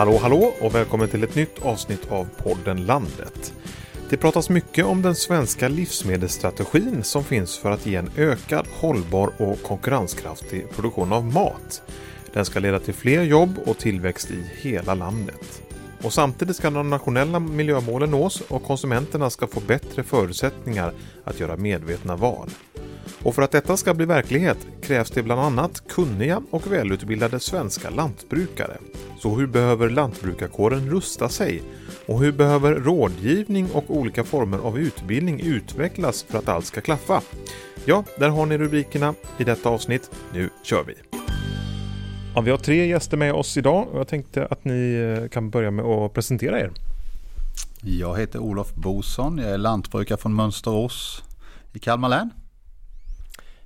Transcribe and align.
Hallå 0.00 0.18
hallå 0.18 0.54
och 0.60 0.74
välkommen 0.74 1.08
till 1.08 1.24
ett 1.24 1.34
nytt 1.34 1.62
avsnitt 1.62 2.10
av 2.10 2.28
podden 2.36 2.86
Landet. 2.86 3.54
Det 4.10 4.16
pratas 4.16 4.50
mycket 4.50 4.84
om 4.84 5.02
den 5.02 5.14
svenska 5.14 5.68
livsmedelsstrategin 5.68 7.04
som 7.04 7.24
finns 7.24 7.58
för 7.58 7.70
att 7.70 7.86
ge 7.86 7.96
en 7.96 8.10
ökad, 8.16 8.66
hållbar 8.80 9.32
och 9.36 9.62
konkurrenskraftig 9.62 10.70
produktion 10.70 11.12
av 11.12 11.24
mat. 11.24 11.82
Den 12.32 12.44
ska 12.44 12.60
leda 12.60 12.80
till 12.80 12.94
fler 12.94 13.22
jobb 13.22 13.58
och 13.66 13.78
tillväxt 13.78 14.30
i 14.30 14.44
hela 14.60 14.94
landet. 14.94 15.62
Och 16.02 16.12
samtidigt 16.12 16.56
ska 16.56 16.70
de 16.70 16.90
nationella 16.90 17.40
miljömålen 17.40 18.10
nås 18.10 18.40
och 18.40 18.64
konsumenterna 18.64 19.30
ska 19.30 19.46
få 19.46 19.60
bättre 19.60 20.02
förutsättningar 20.02 20.92
att 21.24 21.40
göra 21.40 21.56
medvetna 21.56 22.16
val. 22.16 22.50
Och 23.22 23.34
för 23.34 23.42
att 23.42 23.50
detta 23.50 23.76
ska 23.76 23.94
bli 23.94 24.06
verklighet 24.06 24.58
krävs 24.82 25.10
det 25.10 25.22
bland 25.22 25.40
annat 25.40 25.88
kunniga 25.88 26.42
och 26.50 26.72
välutbildade 26.72 27.40
svenska 27.40 27.90
lantbrukare. 27.90 28.76
Så 29.18 29.34
hur 29.34 29.46
behöver 29.46 29.90
lantbrukarkåren 29.90 30.90
rusta 30.90 31.28
sig? 31.28 31.62
Och 32.06 32.20
hur 32.20 32.32
behöver 32.32 32.74
rådgivning 32.74 33.70
och 33.72 33.84
olika 33.88 34.24
former 34.24 34.58
av 34.58 34.78
utbildning 34.78 35.40
utvecklas 35.40 36.22
för 36.22 36.38
att 36.38 36.48
allt 36.48 36.64
ska 36.64 36.80
klaffa? 36.80 37.22
Ja, 37.84 38.04
där 38.18 38.28
har 38.28 38.46
ni 38.46 38.58
rubrikerna 38.58 39.14
i 39.38 39.44
detta 39.44 39.68
avsnitt. 39.68 40.10
Nu 40.34 40.50
kör 40.62 40.84
vi! 40.84 40.94
Ja, 42.34 42.40
vi 42.40 42.50
har 42.50 42.58
tre 42.58 42.86
gäster 42.86 43.16
med 43.16 43.32
oss 43.32 43.56
idag 43.56 43.88
och 43.88 44.00
jag 44.00 44.08
tänkte 44.08 44.46
att 44.50 44.64
ni 44.64 44.94
eh, 44.94 45.28
kan 45.28 45.50
börja 45.50 45.70
med 45.70 45.84
att 45.84 46.14
presentera 46.14 46.60
er. 46.60 46.70
Jag 47.82 48.18
heter 48.18 48.38
Olof 48.38 48.74
Boson, 48.74 49.38
jag 49.38 49.50
är 49.50 49.58
lantbrukare 49.58 50.18
från 50.18 50.34
Mönsterås 50.34 51.22
i 51.72 51.78
Kalmar 51.78 52.08
län. 52.08 52.30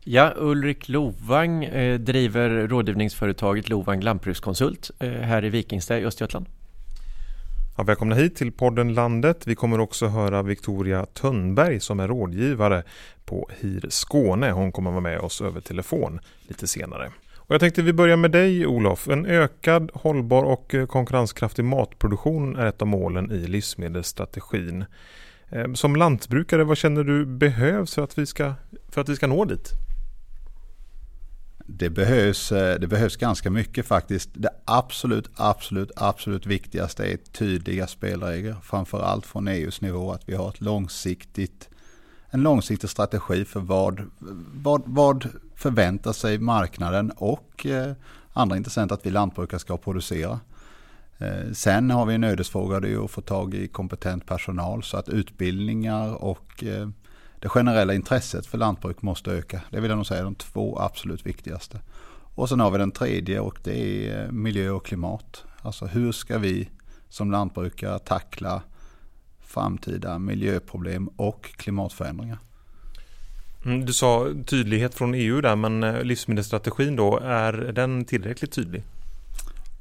Ja, 0.06 0.32
Ulrik 0.36 0.88
Lovang 0.88 1.64
eh, 1.64 1.98
driver 1.98 2.68
rådgivningsföretaget 2.68 3.68
Lovang 3.68 4.00
Lantbrukskonsult 4.00 4.90
eh, 4.98 5.10
här 5.10 5.44
i 5.44 5.48
Vikingstad 5.48 5.98
i 5.98 6.04
Östergötland. 6.04 6.46
Ja, 7.76 7.82
välkomna 7.82 8.14
hit 8.14 8.36
till 8.36 8.52
podden 8.52 8.94
Landet. 8.94 9.46
Vi 9.46 9.54
kommer 9.54 9.80
också 9.80 10.06
höra 10.06 10.42
Victoria 10.42 11.06
Tönnberg 11.06 11.80
som 11.80 12.00
är 12.00 12.08
rådgivare 12.08 12.82
på 13.24 13.50
HIR 13.60 13.86
Skåne. 13.88 14.50
Hon 14.50 14.72
kommer 14.72 14.90
vara 14.90 15.00
med 15.00 15.20
oss 15.20 15.40
över 15.40 15.60
telefon 15.60 16.20
lite 16.48 16.66
senare. 16.66 17.12
Och 17.36 17.54
jag 17.54 17.60
tänkte 17.60 17.82
vi 17.82 17.92
börjar 17.92 18.16
med 18.16 18.30
dig 18.30 18.66
Olof. 18.66 19.08
En 19.08 19.26
ökad, 19.26 19.90
hållbar 19.94 20.42
och 20.42 20.74
eh, 20.74 20.86
konkurrenskraftig 20.86 21.64
matproduktion 21.64 22.56
är 22.56 22.66
ett 22.66 22.82
av 22.82 22.88
målen 22.88 23.30
i 23.32 23.46
livsmedelsstrategin. 23.46 24.84
Eh, 25.48 25.72
som 25.72 25.96
lantbrukare, 25.96 26.64
vad 26.64 26.76
känner 26.76 27.04
du 27.04 27.26
behövs 27.26 27.94
för 27.94 28.02
att 28.02 28.18
vi 28.18 28.26
ska, 28.26 28.54
för 28.88 29.00
att 29.00 29.08
vi 29.08 29.16
ska 29.16 29.26
nå 29.26 29.44
dit? 29.44 29.83
Det 31.66 31.90
behövs, 31.90 32.52
eh, 32.52 32.80
det 32.80 32.86
behövs 32.86 33.16
ganska 33.16 33.50
mycket 33.50 33.86
faktiskt. 33.86 34.30
Det 34.32 34.50
absolut, 34.64 35.30
absolut, 35.34 35.90
absolut 35.96 36.46
viktigaste 36.46 37.04
är 37.04 37.16
tydliga 37.16 37.86
spelregler. 37.86 38.56
Framförallt 38.62 39.26
från 39.26 39.48
EUs 39.48 39.80
nivå 39.80 40.12
att 40.12 40.28
vi 40.28 40.34
har 40.34 40.48
ett 40.48 40.60
långsiktigt, 40.60 41.68
en 42.30 42.42
långsiktig 42.42 42.90
strategi 42.90 43.44
för 43.44 43.60
vad, 43.60 44.10
vad, 44.54 44.82
vad 44.86 45.28
förväntar 45.54 46.12
sig 46.12 46.38
marknaden 46.38 47.10
och 47.10 47.66
eh, 47.66 47.92
andra 48.32 48.56
intressenter 48.56 48.94
att 48.94 49.06
vi 49.06 49.10
lantbrukare 49.10 49.60
ska 49.60 49.76
producera. 49.76 50.40
Eh, 51.18 51.52
sen 51.52 51.90
har 51.90 52.06
vi 52.06 52.14
en 52.14 52.24
ödesfråga, 52.24 52.80
det 52.80 52.92
är 52.92 53.04
att 53.04 53.10
få 53.10 53.20
tag 53.20 53.54
i 53.54 53.68
kompetent 53.68 54.26
personal 54.26 54.82
så 54.82 54.96
att 54.96 55.08
utbildningar 55.08 56.24
och 56.24 56.64
det 57.44 57.48
generella 57.48 57.94
intresset 57.94 58.46
för 58.46 58.58
lantbruk 58.58 59.02
måste 59.02 59.30
öka. 59.30 59.60
Det 59.70 59.80
vill 59.80 59.90
jag 59.90 59.96
nog 59.96 60.06
säga 60.06 60.20
är 60.20 60.24
de 60.24 60.34
två 60.34 60.78
absolut 60.78 61.26
viktigaste. 61.26 61.80
Och 62.34 62.48
sen 62.48 62.60
har 62.60 62.70
vi 62.70 62.78
den 62.78 62.90
tredje 62.90 63.40
och 63.40 63.58
det 63.64 64.08
är 64.08 64.30
miljö 64.30 64.70
och 64.70 64.86
klimat. 64.86 65.44
Alltså 65.62 65.86
hur 65.86 66.12
ska 66.12 66.38
vi 66.38 66.68
som 67.08 67.30
lantbrukare 67.30 67.98
tackla 67.98 68.62
framtida 69.40 70.18
miljöproblem 70.18 71.08
och 71.08 71.42
klimatförändringar? 71.56 72.38
Mm, 73.64 73.86
du 73.86 73.92
sa 73.92 74.28
tydlighet 74.46 74.94
från 74.94 75.14
EU 75.14 75.40
där, 75.40 75.56
men 75.56 75.82
eh, 75.82 76.02
livsmedelsstrategin 76.02 76.96
då, 76.96 77.18
är 77.18 77.52
den 77.52 78.04
tillräckligt 78.04 78.52
tydlig? 78.52 78.82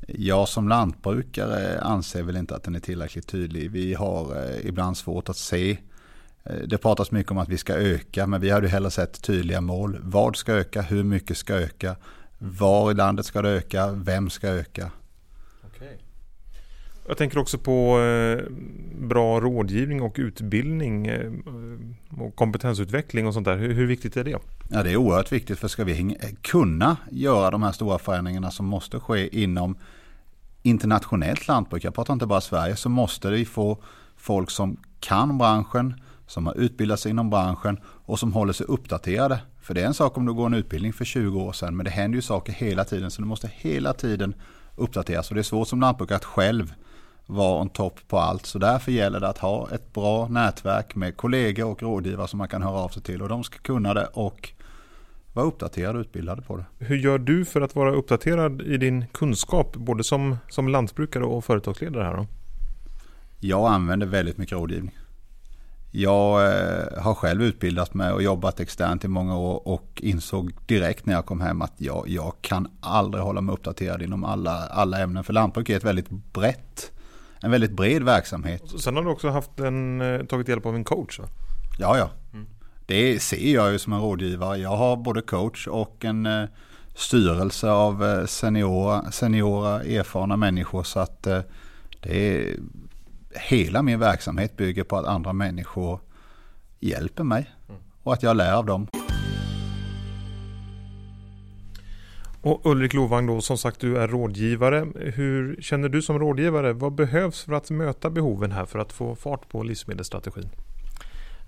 Jag 0.07 0.49
som 0.49 0.67
lantbrukare 0.67 1.81
anser 1.81 2.23
väl 2.23 2.37
inte 2.37 2.55
att 2.55 2.63
den 2.63 2.75
är 2.75 2.79
tillräckligt 2.79 3.27
tydlig. 3.27 3.71
Vi 3.71 3.93
har 3.93 4.35
eh, 4.35 4.65
ibland 4.65 4.97
svårt 4.97 5.29
att 5.29 5.37
se 5.37 5.71
Eh, 5.71 5.77
det 6.43 6.77
pratas 6.77 7.11
mycket 7.11 7.31
om 7.31 7.37
att 7.37 7.49
vi 7.49 7.57
ska 7.57 7.73
öka, 7.73 8.27
men 8.27 8.41
vi 8.41 8.49
hade 8.49 8.67
hellre 8.67 8.91
sett 8.91 9.21
tydliga 9.21 9.61
mål. 9.61 9.99
Vad 10.01 10.35
ska 10.35 10.53
öka? 10.53 10.81
Hur 10.81 11.03
mycket 11.03 11.37
ska 11.37 11.53
öka? 11.53 11.95
Var 12.37 12.91
i 12.91 12.93
landet 12.93 13.25
ska 13.25 13.41
det 13.41 13.49
öka? 13.49 13.91
Vem 13.91 14.29
ska 14.29 14.47
öka? 14.47 14.91
Okay. 15.65 15.97
Jag 17.07 17.17
tänker 17.17 17.37
också 17.37 17.57
på 17.57 17.99
eh, 17.99 18.43
bra 18.99 19.39
rådgivning 19.39 20.01
och 20.01 20.15
utbildning 20.17 21.07
eh, 21.07 21.31
och 22.19 22.35
kompetensutveckling 22.35 23.27
och 23.27 23.33
sånt 23.33 23.45
där. 23.45 23.57
Hur, 23.57 23.85
viktigt 23.85 24.17
är 24.17 24.23
det? 24.23 24.37
Ja, 24.69 24.83
det 24.83 24.91
är 24.91 24.97
oerhört 24.97 25.31
viktigt 25.31 25.59
för 25.59 25.67
ska 25.67 25.83
vi 25.83 26.17
kunna 26.41 26.97
göra 27.11 27.51
de 27.51 27.63
här 27.63 27.71
stora 27.71 27.99
förändringarna 27.99 28.51
som 28.51 28.65
måste 28.65 28.99
ske 28.99 29.41
inom 29.41 29.75
internationellt 30.63 31.47
lantbruk, 31.47 31.83
jag 31.83 31.95
pratar 31.95 32.13
inte 32.13 32.25
bara 32.25 32.41
Sverige, 32.41 32.75
så 32.75 32.89
måste 32.89 33.29
vi 33.29 33.45
få 33.45 33.77
folk 34.17 34.49
som 34.49 34.77
kan 34.99 35.37
branschen, 35.37 36.01
som 36.27 36.47
har 36.47 36.57
utbildat 36.57 36.99
sig 36.99 37.09
inom 37.09 37.29
branschen 37.29 37.79
och 37.85 38.19
som 38.19 38.33
håller 38.33 38.53
sig 38.53 38.65
uppdaterade. 38.65 39.39
För 39.61 39.73
det 39.73 39.81
är 39.81 39.85
en 39.85 39.93
sak 39.93 40.17
om 40.17 40.25
du 40.25 40.33
går 40.33 40.45
en 40.45 40.53
utbildning 40.53 40.93
för 40.93 41.05
20 41.05 41.41
år 41.41 41.53
sedan 41.53 41.75
men 41.75 41.83
det 41.83 41.91
händer 41.91 42.15
ju 42.15 42.21
saker 42.21 42.53
hela 42.53 42.83
tiden 42.83 43.11
så 43.11 43.21
du 43.21 43.27
måste 43.27 43.51
hela 43.53 43.93
tiden 43.93 44.33
uppdateras 44.75 45.29
och 45.29 45.35
det 45.35 45.41
är 45.41 45.43
svårt 45.43 45.67
som 45.67 45.81
lantbrukare 45.81 46.15
att 46.15 46.25
själv 46.25 46.73
vara 47.25 47.61
on 47.61 47.69
top 47.69 48.07
på 48.07 48.19
allt. 48.19 48.45
Så 48.45 48.59
därför 48.59 48.91
gäller 48.91 49.19
det 49.19 49.27
att 49.27 49.37
ha 49.37 49.69
ett 49.71 49.93
bra 49.93 50.27
nätverk 50.27 50.95
med 50.95 51.17
kollegor 51.17 51.65
och 51.65 51.81
rådgivare 51.81 52.27
som 52.27 52.37
man 52.37 52.47
kan 52.47 52.63
höra 52.63 52.77
av 52.77 52.89
sig 52.89 53.01
till 53.03 53.21
och 53.21 53.29
de 53.29 53.43
ska 53.43 53.57
kunna 53.57 53.93
det 53.93 54.05
och 54.05 54.53
vara 55.33 55.45
uppdaterade 55.45 55.97
och 55.99 56.01
utbildade 56.01 56.41
på 56.41 56.57
det. 56.57 56.65
Hur 56.85 56.95
gör 56.95 57.17
du 57.17 57.45
för 57.45 57.61
att 57.61 57.75
vara 57.75 57.91
uppdaterad 57.91 58.61
i 58.61 58.77
din 58.77 59.05
kunskap 59.11 59.75
både 59.75 60.03
som, 60.03 60.37
som 60.49 60.67
lantbrukare 60.67 61.23
och 61.23 61.45
företagsledare 61.45 62.03
här 62.03 62.17
då? 62.17 62.27
Jag 63.39 63.67
använder 63.67 64.07
väldigt 64.07 64.37
mycket 64.37 64.57
rådgivning. 64.57 64.97
Jag 65.95 66.45
eh, 66.45 67.03
har 67.03 67.13
själv 67.13 67.43
utbildat 67.43 67.93
mig 67.93 68.11
och 68.11 68.23
jobbat 68.23 68.59
externt 68.59 69.05
i 69.05 69.07
många 69.07 69.37
år 69.37 69.67
och 69.67 70.01
insåg 70.03 70.53
direkt 70.65 71.05
när 71.05 71.13
jag 71.13 71.25
kom 71.25 71.41
hem 71.41 71.61
att 71.61 71.73
jag, 71.77 72.03
jag 72.07 72.33
kan 72.41 72.67
aldrig 72.81 73.23
hålla 73.23 73.41
mig 73.41 73.53
uppdaterad 73.53 74.01
inom 74.01 74.23
alla, 74.23 74.67
alla 74.67 74.99
ämnen. 74.99 75.23
För 75.23 75.33
lantbruk 75.33 75.69
är 75.69 75.77
ett 75.77 75.83
väldigt 75.83 76.09
brett, 76.09 76.91
en 77.41 77.51
väldigt 77.51 77.71
bred 77.71 78.03
verksamhet. 78.03 78.63
Sen 78.79 78.95
har 78.95 79.03
du 79.03 79.09
också 79.09 79.29
haft 79.29 79.59
en, 79.59 80.01
eh, 80.01 80.25
tagit 80.25 80.47
hjälp 80.47 80.65
av 80.65 80.75
en 80.75 80.83
coach 80.83 81.19
va? 81.19 81.25
Ja, 81.79 81.97
ja. 81.97 82.09
Mm. 82.33 82.47
Det 82.85 83.21
ser 83.21 83.53
jag 83.53 83.71
ju 83.71 83.79
som 83.79 83.93
en 83.93 84.01
rådgivare. 84.01 84.57
Jag 84.57 84.75
har 84.75 84.97
både 84.97 85.21
coach 85.21 85.67
och 85.67 86.05
en 86.05 86.25
eh, 86.25 86.45
styrelse 86.95 87.71
av 87.71 88.25
seniora, 88.25 89.11
seniora 89.11 89.83
erfarna 89.83 90.37
människor. 90.37 90.83
Så 90.83 90.99
att 90.99 91.23
det 92.03 92.37
är 92.37 92.55
hela 93.35 93.81
min 93.81 93.99
verksamhet 93.99 94.57
bygger 94.57 94.83
på 94.83 94.97
att 94.97 95.05
andra 95.05 95.33
människor 95.33 95.99
hjälper 96.79 97.23
mig 97.23 97.51
och 98.03 98.13
att 98.13 98.23
jag 98.23 98.37
lär 98.37 98.53
av 98.53 98.65
dem. 98.65 98.87
Och 102.41 102.65
Ulrik 102.65 102.93
Lovang 102.93 103.27
då, 103.27 103.41
som 103.41 103.57
sagt 103.57 103.79
du 103.79 103.97
är 103.97 104.07
rådgivare. 104.07 104.87
Hur 104.95 105.61
känner 105.61 105.89
du 105.89 106.01
som 106.01 106.19
rådgivare? 106.19 106.73
Vad 106.73 106.93
behövs 106.93 107.43
för 107.43 107.53
att 107.53 107.69
möta 107.69 108.09
behoven 108.09 108.51
här 108.51 108.65
för 108.65 108.79
att 108.79 108.93
få 108.93 109.15
fart 109.15 109.49
på 109.49 109.63
livsmedelsstrategin? 109.63 110.49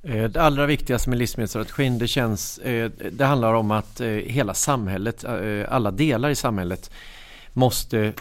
Eh, 0.04 0.24
det 0.24 0.42
allra 0.42 0.65
viktigaste 0.65 1.09
med 1.09 1.19
livsmedelsstrategin 1.19 1.98
det 1.98 2.07
känns, 2.07 2.57
eh, 2.57 2.92
det 3.12 3.25
handlar 3.25 3.54
om 3.54 3.71
att 3.71 4.01
eh, 4.01 4.07
hela 4.07 4.54
samhället, 4.54 5.25
alla 5.68 5.92
delar 5.92 6.30
i 6.30 6.36
samhället 6.36 6.92
måste 7.54 8.13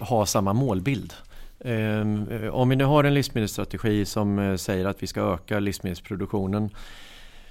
ha 0.00 0.26
samma 0.26 0.52
målbild. 0.52 1.12
Ehm, 1.60 2.28
eh, 2.28 2.48
om 2.48 2.68
vi 2.68 2.76
nu 2.76 2.84
har 2.84 3.04
en 3.04 3.14
livsmedelsstrategi 3.14 4.04
som 4.04 4.38
eh, 4.38 4.56
säger 4.56 4.86
att 4.86 5.02
vi 5.02 5.06
ska 5.06 5.20
öka 5.20 5.60
livsmedelsproduktionen 5.60 6.70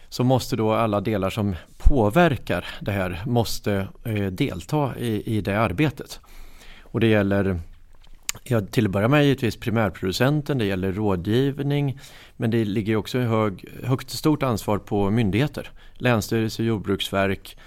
så 0.10 0.24
måste 0.24 0.56
då 0.56 0.74
alla 0.74 1.02
delar 1.02 1.30
som 1.30 1.56
påverkar 1.78 2.66
det 2.82 2.92
här 2.92 3.24
måste 3.26 3.88
eh, 4.04 4.26
delta 4.26 4.98
i, 4.98 5.38
i 5.38 5.42
det 5.42 5.60
arbetet. 5.60 6.20
Och 6.82 7.00
det 7.00 7.08
gäller 7.08 7.60
Ja, 8.44 8.62
till 8.62 8.86
att 8.86 8.92
börja 8.92 9.08
med 9.08 9.24
givetvis 9.24 9.58
primärproducenten, 9.58 10.58
det 10.58 10.66
gäller 10.66 10.92
rådgivning 10.92 12.00
men 12.38 12.52
det 12.52 12.66
ligger 12.66 12.96
också 12.96 13.20
hög, 13.20 13.66
högt 13.84 14.10
stort 14.10 14.44
ansvar 14.44 14.78
på 14.78 15.10
myndigheter, 15.10 15.72
länsstyrelse, 15.94 16.64
jordbruksverk 16.64 17.58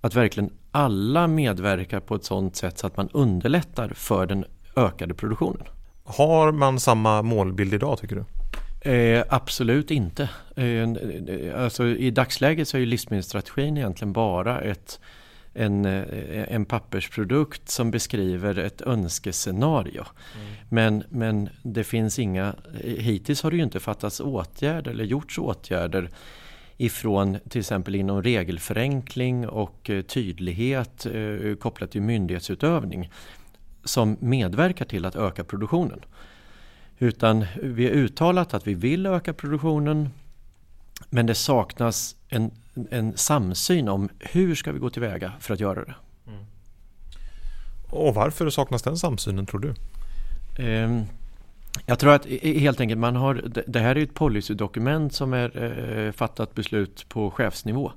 att 0.00 0.14
verkligen 0.14 0.50
alla 0.70 1.26
medverkar 1.26 2.00
på 2.00 2.14
ett 2.14 2.24
sådant 2.24 2.56
sätt 2.56 2.78
så 2.78 2.86
att 2.86 2.96
man 2.96 3.08
underlättar 3.12 3.88
för 3.88 4.26
den 4.26 4.44
ökade 4.76 5.14
produktionen. 5.14 5.66
Har 6.04 6.52
man 6.52 6.80
samma 6.80 7.22
målbild 7.22 7.74
idag 7.74 7.98
tycker 7.98 8.16
du? 8.16 8.24
Eh, 8.90 9.24
absolut 9.28 9.90
inte. 9.90 10.28
Eh, 10.56 10.88
alltså, 11.62 11.86
I 11.86 12.10
dagsläget 12.10 12.68
så 12.68 12.76
är 12.76 12.80
ju 12.80 12.86
livsmedelsstrategin 12.86 13.76
egentligen 13.76 14.12
bara 14.12 14.60
ett, 14.60 15.00
en, 15.54 15.84
en 15.84 16.64
pappersprodukt 16.64 17.68
som 17.68 17.90
beskriver 17.90 18.58
ett 18.58 18.82
önskescenario. 18.82 20.04
Mm. 20.34 20.46
Men, 20.68 21.04
men 21.08 21.48
det 21.62 21.84
finns 21.84 22.18
inga, 22.18 22.54
hittills 22.84 23.42
har 23.42 23.50
det 23.50 23.56
ju 23.56 23.62
inte 23.62 23.80
fattats 23.80 24.20
åtgärder 24.20 24.90
eller 24.90 25.04
gjorts 25.04 25.38
åtgärder 25.38 26.10
ifrån 26.76 27.38
till 27.48 27.60
exempel 27.60 27.94
inom 27.94 28.22
regelförenkling 28.22 29.48
och 29.48 29.90
tydlighet 30.08 31.06
kopplat 31.60 31.90
till 31.90 32.02
myndighetsutövning 32.02 33.10
som 33.84 34.16
medverkar 34.20 34.84
till 34.84 35.04
att 35.04 35.16
öka 35.16 35.44
produktionen. 35.44 36.00
Utan 36.98 37.46
vi 37.62 37.84
har 37.84 37.92
uttalat 37.92 38.54
att 38.54 38.66
vi 38.66 38.74
vill 38.74 39.06
öka 39.06 39.32
produktionen 39.32 40.10
men 41.10 41.26
det 41.26 41.34
saknas 41.34 42.16
en, 42.28 42.50
en 42.90 43.16
samsyn 43.16 43.88
om 43.88 44.08
hur 44.18 44.54
ska 44.54 44.72
vi 44.72 44.78
gå 44.78 44.90
tillväga 44.90 45.32
för 45.40 45.54
att 45.54 45.60
göra 45.60 45.84
det. 45.84 45.94
Mm. 46.26 46.44
Och 47.90 48.14
varför 48.14 48.50
saknas 48.50 48.82
den 48.82 48.96
samsynen 48.96 49.46
tror 49.46 49.60
du? 49.60 49.74
Eh, 50.64 51.02
jag 51.86 51.98
tror 51.98 52.12
att 52.12 52.26
helt 52.42 52.80
enkelt 52.80 53.00
man 53.00 53.16
har, 53.16 53.44
det 53.66 53.80
här 53.80 53.96
är 53.96 54.02
ett 54.02 54.14
policydokument 54.14 55.14
som 55.14 55.32
är 55.32 55.62
eh, 55.62 56.12
fattat 56.12 56.54
beslut 56.54 57.08
på 57.08 57.30
chefsnivå. 57.30 57.92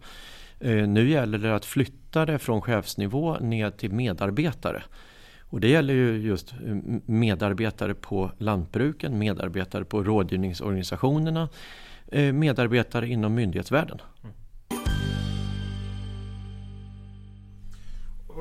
Eh, 0.59 0.87
nu 0.87 1.09
gäller 1.09 1.37
det 1.37 1.55
att 1.55 1.65
flytta 1.65 2.25
det 2.25 2.39
från 2.39 2.61
chefsnivå 2.61 3.37
ner 3.39 3.71
till 3.71 3.91
medarbetare. 3.91 4.83
Och 5.49 5.59
det 5.59 5.67
gäller 5.67 5.93
ju 5.93 6.17
just 6.17 6.51
eh, 6.51 6.75
medarbetare 7.05 7.93
på 7.93 8.31
lantbruken, 8.37 9.19
medarbetare 9.19 9.85
på 9.85 10.03
rådgivningsorganisationerna, 10.03 11.49
eh, 12.11 12.33
medarbetare 12.33 13.07
inom 13.07 13.35
myndighetsvärlden. 13.35 14.01
Mm. 14.23 14.35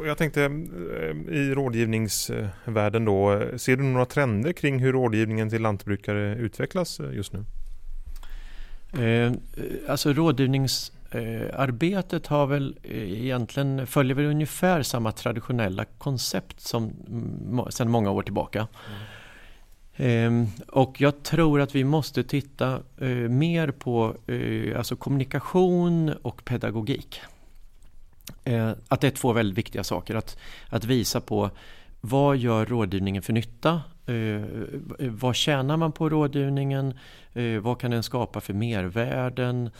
Jag 0.06 0.18
tänkte 0.18 0.44
eh, 0.44 1.34
i 1.34 1.54
rådgivningsvärlden 1.54 3.04
då, 3.04 3.42
ser 3.56 3.76
du 3.76 3.82
några 3.82 4.06
trender 4.06 4.52
kring 4.52 4.78
hur 4.78 4.92
rådgivningen 4.92 5.50
till 5.50 5.62
lantbrukare 5.62 6.34
utvecklas 6.34 7.00
just 7.12 7.32
nu? 7.32 7.44
Alltså 9.88 10.12
rådgivnings 10.12 10.92
Eh, 11.10 11.60
arbetet 11.60 12.26
har 12.26 12.46
väl 12.46 12.78
eh, 12.82 13.22
egentligen 13.22 13.86
följer 13.86 14.14
väl 14.14 14.24
ungefär 14.26 14.82
samma 14.82 15.12
traditionella 15.12 15.84
koncept 15.84 16.60
som 16.60 16.92
sedan 17.70 17.90
många 17.90 18.10
år 18.10 18.22
tillbaka. 18.22 18.66
Mm. 18.88 19.06
Eh, 19.96 20.48
och 20.68 21.00
jag 21.00 21.22
tror 21.22 21.60
att 21.60 21.74
vi 21.74 21.84
måste 21.84 22.24
titta 22.24 22.82
eh, 23.00 23.08
mer 23.08 23.70
på 23.70 24.16
eh, 24.26 24.78
alltså 24.78 24.96
kommunikation 24.96 26.14
och 26.22 26.44
pedagogik. 26.44 27.20
Eh, 28.44 28.70
att 28.88 29.00
det 29.00 29.06
är 29.06 29.10
två 29.10 29.32
väldigt 29.32 29.58
viktiga 29.58 29.84
saker. 29.84 30.14
Att, 30.14 30.38
att 30.68 30.84
visa 30.84 31.20
på 31.20 31.50
vad 32.00 32.36
gör 32.36 32.66
rådgivningen 32.66 33.22
för 33.22 33.32
nytta? 33.32 33.82
vad 34.98 35.36
tjänar 35.36 35.76
man 35.76 35.92
på 35.92 36.08
rådgivningen? 36.08 36.98
vad 37.62 37.80
kan 37.80 37.90
den 37.90 38.02
skapa 38.02 38.40
för 38.40 38.52
mervärden? 38.52 39.70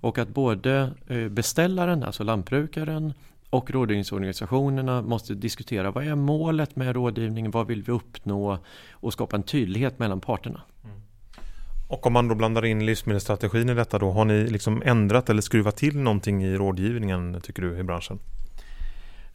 Och 0.00 0.18
att 0.18 0.28
både 0.28 0.92
eh, 1.06 1.28
beställaren, 1.28 2.02
alltså 2.02 2.24
lantbrukaren 2.24 3.12
och 3.50 3.70
rådgivningsorganisationerna 3.70 5.02
måste 5.02 5.34
diskutera 5.34 5.90
vad 5.90 6.06
är 6.06 6.14
målet 6.14 6.76
med 6.76 6.94
rådgivningen, 6.94 7.50
vad 7.50 7.66
vill 7.66 7.82
vi 7.82 7.92
uppnå 7.92 8.58
och 8.90 9.12
skapa 9.12 9.36
en 9.36 9.42
tydlighet 9.42 9.98
mellan 9.98 10.20
parterna. 10.20 10.62
Mm. 10.84 10.96
Och 11.88 12.06
om 12.06 12.12
man 12.12 12.28
då 12.28 12.34
blandar 12.34 12.64
in 12.64 12.86
livsmedelsstrategin 12.86 13.68
i 13.68 13.74
detta 13.74 13.98
då, 13.98 14.10
har 14.10 14.24
ni 14.24 14.46
liksom 14.46 14.82
ändrat 14.84 15.30
eller 15.30 15.42
skruvat 15.42 15.76
till 15.76 15.98
någonting 15.98 16.44
i 16.44 16.56
rådgivningen 16.56 17.40
tycker 17.42 17.62
du 17.62 17.78
i 17.78 17.82
branschen? 17.82 18.18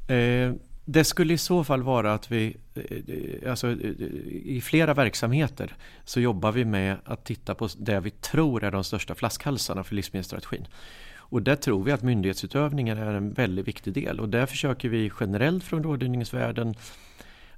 Eh, 0.07 0.53
det 0.85 1.03
skulle 1.03 1.33
i 1.33 1.37
så 1.37 1.63
fall 1.63 1.83
vara 1.83 2.13
att 2.13 2.31
vi, 2.31 2.57
eh, 2.75 3.49
alltså 3.49 3.67
eh, 3.67 3.75
i 4.43 4.61
flera 4.63 4.93
verksamheter 4.93 5.75
så 6.05 6.19
jobbar 6.19 6.51
vi 6.51 6.65
med 6.65 6.97
att 7.05 7.25
titta 7.25 7.55
på 7.55 7.69
det 7.77 7.99
vi 7.99 8.11
tror 8.11 8.63
är 8.63 8.71
de 8.71 8.83
största 8.83 9.15
flaskhalsarna 9.15 9.83
för 9.83 9.95
livsmedelsstrategin. 9.95 10.67
Och 11.17 11.41
där 11.41 11.55
tror 11.55 11.83
vi 11.83 11.91
att 11.91 12.03
myndighetsutövningen 12.03 12.97
är 12.97 13.13
en 13.13 13.33
väldigt 13.33 13.67
viktig 13.67 13.93
del 13.93 14.19
och 14.19 14.29
där 14.29 14.45
försöker 14.45 14.89
vi 14.89 15.11
generellt 15.19 15.63
från 15.63 15.83
rådgivningsvärlden 15.83 16.75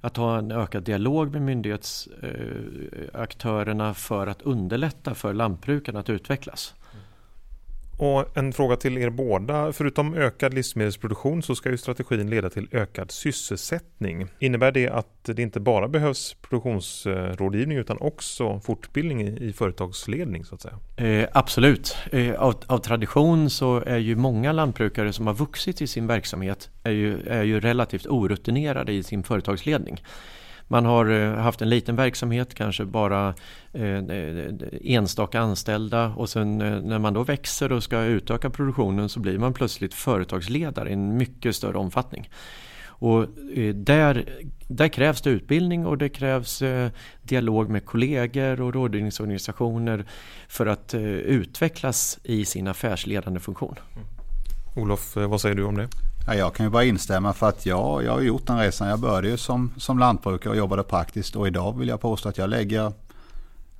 att 0.00 0.16
ha 0.16 0.38
en 0.38 0.52
ökad 0.52 0.82
dialog 0.82 1.32
med 1.32 1.42
myndighetsaktörerna 1.42 3.94
för 3.94 4.26
att 4.26 4.42
underlätta 4.42 5.14
för 5.14 5.32
lantbrukarna 5.32 6.00
att 6.00 6.10
utvecklas. 6.10 6.74
Och 7.98 8.36
en 8.36 8.52
fråga 8.52 8.76
till 8.76 8.98
er 8.98 9.10
båda. 9.10 9.72
Förutom 9.72 10.14
ökad 10.14 10.54
livsmedelsproduktion 10.54 11.42
så 11.42 11.54
ska 11.54 11.70
ju 11.70 11.76
strategin 11.76 12.30
leda 12.30 12.50
till 12.50 12.68
ökad 12.72 13.10
sysselsättning. 13.10 14.26
Innebär 14.38 14.72
det 14.72 14.88
att 14.88 15.06
det 15.22 15.42
inte 15.42 15.60
bara 15.60 15.88
behövs 15.88 16.34
produktionsrådgivning 16.34 17.78
utan 17.78 17.98
också 18.00 18.60
fortbildning 18.60 19.28
i, 19.28 19.52
företagsledning 19.52 20.44
så 20.44 20.54
att 20.54 20.60
säga? 20.60 20.78
Eh, 21.08 21.28
absolut. 21.32 21.96
Eh, 22.12 22.34
av, 22.34 22.54
av, 22.66 22.78
tradition 22.78 23.50
så 23.50 23.80
är 23.86 23.98
ju 23.98 24.16
många 24.16 24.52
lantbrukare 24.52 25.12
som 25.12 25.26
har 25.26 25.34
vuxit 25.34 25.82
i 25.82 25.86
sin 25.86 26.06
verksamhet 26.06 26.70
är 26.82 26.90
ju, 26.90 27.20
är 27.26 27.42
ju 27.42 27.60
relativt 27.60 28.06
orutinerade 28.06 28.92
i 28.92 29.02
sin 29.02 29.22
företagsledning. 29.22 30.00
Man 30.68 30.84
har 30.84 31.06
eh, 31.06 31.34
haft 31.34 31.62
en 31.62 31.68
liten 31.68 31.96
verksamhet, 31.96 32.54
kanske 32.54 32.84
bara 32.84 33.34
eh, 33.72 34.02
enstaka 34.80 35.40
anställda 35.40 36.08
och 36.08 36.28
sen 36.28 36.60
eh, 36.60 36.80
när 36.80 36.98
man 36.98 37.14
då 37.14 37.22
växer 37.22 37.72
och 37.72 37.82
ska 37.82 38.02
utöka 38.02 38.50
produktionen 38.50 39.08
så 39.08 39.20
blir 39.20 39.38
man 39.38 39.54
plötsligt 39.54 39.94
företagsledare 39.94 40.90
i 40.90 40.92
en 40.92 41.16
mycket 41.16 41.56
större 41.56 41.78
omfattning. 41.78 42.30
Och 42.96 43.26
där, 43.74 44.24
där 44.68 44.88
krävs 44.88 45.22
det 45.22 45.30
utbildning 45.30 45.86
och 45.86 45.98
det 45.98 46.08
krävs 46.08 46.62
dialog 47.22 47.70
med 47.70 47.86
kollegor 47.86 48.60
och 48.60 48.74
rådgivningsorganisationer 48.74 50.04
för 50.48 50.66
att 50.66 50.94
utvecklas 51.24 52.18
i 52.22 52.44
sin 52.44 52.68
affärsledande 52.68 53.40
funktion. 53.40 53.74
Mm. 53.94 54.06
Olof, 54.76 55.16
vad 55.16 55.40
säger 55.40 55.54
du 55.54 55.64
om 55.64 55.76
det? 55.76 55.88
Ja, 56.26 56.34
jag 56.34 56.54
kan 56.54 56.66
ju 56.66 56.70
bara 56.70 56.84
instämma 56.84 57.32
för 57.32 57.48
att 57.48 57.66
ja, 57.66 58.02
jag 58.02 58.12
har 58.12 58.20
gjort 58.20 58.46
den 58.46 58.58
resan. 58.58 58.88
Jag 58.88 59.00
började 59.00 59.28
ju 59.28 59.36
som, 59.36 59.70
som 59.76 59.98
lantbrukare 59.98 60.50
och 60.50 60.56
jobbade 60.56 60.82
praktiskt 60.82 61.36
och 61.36 61.46
idag 61.46 61.78
vill 61.78 61.88
jag 61.88 62.00
påstå 62.00 62.28
att 62.28 62.38
jag 62.38 62.50
lägger 62.50 62.92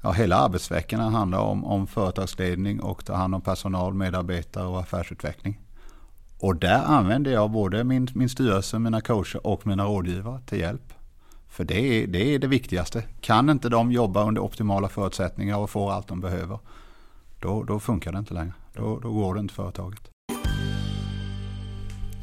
ja, 0.03 0.13
hela 0.13 0.37
arbetsveckorna 0.37 1.11
handlar 1.11 1.39
om, 1.39 1.65
om 1.65 1.87
företagsledning 1.87 2.81
och 2.81 3.05
ta 3.05 3.15
hand 3.15 3.35
om 3.35 3.41
personal, 3.41 3.95
medarbetare 3.95 4.67
och 4.67 4.81
affärsutveckling. 4.81 5.61
Och 6.39 6.57
där 6.57 6.83
använder 6.85 7.31
jag 7.31 7.51
både 7.51 7.85
min, 7.85 8.09
min 8.15 8.29
styrelse, 8.29 8.79
mina 8.79 9.01
coacher 9.01 9.47
och 9.47 9.67
mina 9.67 9.85
rådgivare 9.85 10.41
till 10.47 10.61
hjälp. 10.61 10.93
För 11.49 11.65
det 11.65 11.79
är, 11.79 12.07
det 12.07 12.35
är 12.35 12.39
det 12.39 12.47
viktigaste. 12.47 13.03
Kan 13.21 13.51
inte 13.51 13.69
de 13.69 13.93
jobba 13.93 14.25
under 14.25 14.43
optimala 14.43 14.89
förutsättningar 14.89 15.59
och 15.59 15.71
få 15.71 15.91
allt 15.91 16.09
de 16.09 16.21
behöver, 16.21 16.59
då, 17.41 17.63
då 17.63 17.81
funkar 17.81 18.13
det 18.13 18.19
inte 18.19 18.35
längre. 18.35 18.55
Då, 18.73 18.99
då 18.99 19.13
går 19.13 19.35
det 19.35 19.41
inte 19.41 19.55
företaget. 19.55 20.11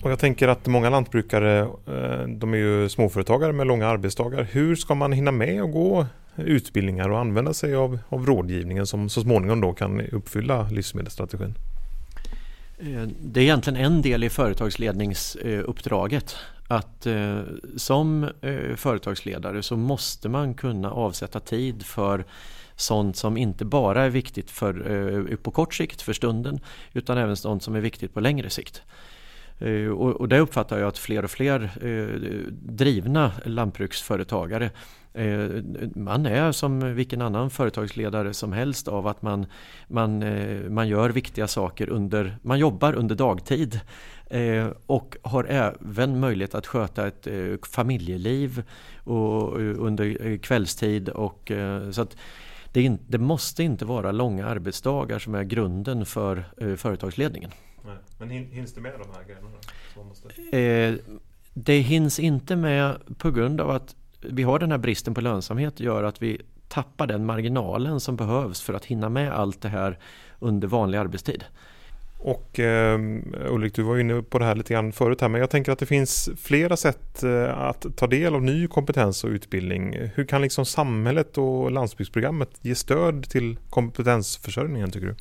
Och 0.04 0.12
jag 0.12 0.20
tänker 0.20 0.48
att 0.48 0.68
många 0.68 0.90
lantbrukare, 0.90 1.60
eh, 1.60 2.28
de 2.28 2.54
är 2.54 2.58
ju 2.58 2.90
småföretagare 2.90 3.54
med 3.54 3.68
långa 3.68 3.88
arbetsdagar. 3.88 4.48
Hur 4.52 4.76
ska 4.76 4.96
man 4.96 5.12
hinna 5.12 5.32
med 5.32 5.62
att 5.62 5.72
gå 5.72 6.06
utbildningar 6.36 7.10
och 7.10 7.20
använda 7.20 7.54
sig 7.54 7.76
av, 7.76 8.00
av 8.10 8.26
rådgivningen 8.26 8.88
som 8.88 9.10
så 9.10 9.22
småningom 9.22 9.62
då 9.62 9.74
kan 9.74 10.02
uppfylla 10.02 10.70
livsmedelsstrategin? 10.70 11.54
Eh, 12.80 13.08
det 13.22 13.40
är 13.40 13.44
egentligen 13.44 13.86
en 13.86 14.02
del 14.02 14.24
i 14.24 14.30
företagsledningsuppdraget. 14.30 16.36
Att 16.68 17.06
eh, 17.06 17.40
som 17.76 18.30
företagsledare 18.76 19.64
så 19.64 19.78
måste 19.78 20.30
man 20.30 20.54
kunna 20.54 20.92
avsätta 20.92 21.40
tid 21.40 21.86
för 21.86 22.26
sånt 22.76 23.18
som 23.18 23.38
inte 23.38 23.66
bara 23.66 24.04
är 24.04 24.10
viktigt 24.10 24.52
för, 24.52 25.36
på 25.36 25.52
kort 25.52 25.74
sikt 25.74 26.02
för 26.02 26.14
stunden 26.14 26.60
utan 26.94 27.18
även 27.18 27.38
sånt 27.38 27.64
som 27.64 27.76
är 27.76 27.80
viktigt 27.80 28.14
på 28.14 28.20
längre 28.20 28.50
sikt. 28.50 28.84
Eh, 29.62 29.88
och, 29.88 30.12
och 30.12 30.28
det 30.28 30.40
uppfattar 30.40 30.80
jag 30.80 30.88
att 30.88 30.98
fler 30.98 31.24
och 31.24 31.32
fler 31.32 31.72
eh, 31.82 32.20
drivna 32.52 33.32
lantbruksföretagare 33.46 34.70
eh, 35.14 35.48
man 35.96 36.26
är 36.26 36.52
som 36.52 36.96
vilken 36.96 37.22
annan 37.22 37.50
företagsledare 37.50 38.34
som 38.34 38.54
helst 38.54 38.88
av 38.88 39.08
att 39.08 39.22
man, 39.22 39.46
man, 39.88 40.24
man 40.74 40.88
gör 40.88 41.10
viktiga 41.10 41.48
saker 41.48 41.90
under, 41.90 42.38
man 42.42 42.60
jobbar 42.60 42.94
under 42.94 43.16
dagtid 43.16 43.80
och 44.86 45.18
har 45.22 45.44
även 45.44 46.20
möjlighet 46.20 46.56
att 46.56 46.68
sköta 46.68 47.08
ett 47.08 47.28
familjeliv 47.68 48.64
och, 49.04 49.60
under 49.60 50.38
kvällstid. 50.38 51.10
Och, 51.10 51.52
så 51.92 52.02
att 52.02 52.18
det, 52.74 52.98
det 53.08 53.18
måste 53.18 53.64
inte 53.64 53.86
vara 53.86 54.12
långa 54.12 54.48
arbetsdagar 54.48 55.20
som 55.20 55.36
är 55.36 55.44
grunden 55.44 56.06
för 56.06 56.44
företagsledningen. 56.76 57.52
Nej. 57.86 57.96
Men 58.18 58.30
hinns 58.30 58.74
det 58.74 58.82
med 58.82 58.94
de 59.00 59.08
här 59.16 59.24
grejerna? 59.24 59.48
Måste... 60.08 60.58
Eh, 60.58 60.96
det 61.54 61.80
hinns 61.80 62.20
inte 62.20 62.56
med 62.56 62.98
på 63.18 63.32
grund 63.32 63.62
av 63.62 63.70
att 63.70 63.96
vi 64.22 64.44
har 64.44 64.60
den 64.60 64.72
här 64.72 64.78
bristen 64.78 65.14
på 65.14 65.22
lönsamhet 65.22 65.80
gör 65.80 66.04
att 66.04 66.22
vi 66.22 66.42
tappar 66.68 67.08
den 67.08 67.26
marginalen 67.26 68.00
som 68.00 68.16
behövs 68.16 68.62
för 68.62 68.74
att 68.74 68.86
hinna 68.86 69.10
med 69.10 69.34
allt 69.34 69.62
det 69.62 69.70
här 69.70 70.00
under 70.40 70.68
vanlig 70.68 70.98
arbetstid. 70.98 71.44
Och 72.24 72.60
eh, 72.60 73.00
Ulrik, 73.50 73.76
du 73.76 73.84
var 73.84 73.98
inne 73.98 74.22
på 74.22 74.40
det 74.40 74.46
här 74.46 74.56
lite 74.56 74.74
grann 74.74 74.92
förut 74.92 75.22
här, 75.22 75.30
men 75.30 75.42
jag 75.42 75.50
tänker 75.50 75.72
att 75.72 75.80
det 75.80 75.86
finns 75.86 76.30
flera 76.38 76.78
sätt 76.78 77.24
eh, 77.24 77.60
att 77.60 77.86
ta 77.96 78.08
del 78.08 78.36
av 78.36 78.42
ny 78.42 78.68
kompetens 78.68 79.24
och 79.24 79.30
utbildning. 79.30 79.96
Hur 80.16 80.26
kan 80.26 80.42
liksom 80.42 80.66
samhället 80.66 81.38
och 81.38 81.72
landsbygdsprogrammet 81.72 82.50
ge 82.62 82.76
stöd 82.76 83.30
till 83.30 83.58
kompetensförsörjningen 83.70 84.92
tycker 84.92 85.08
du? 85.08 85.16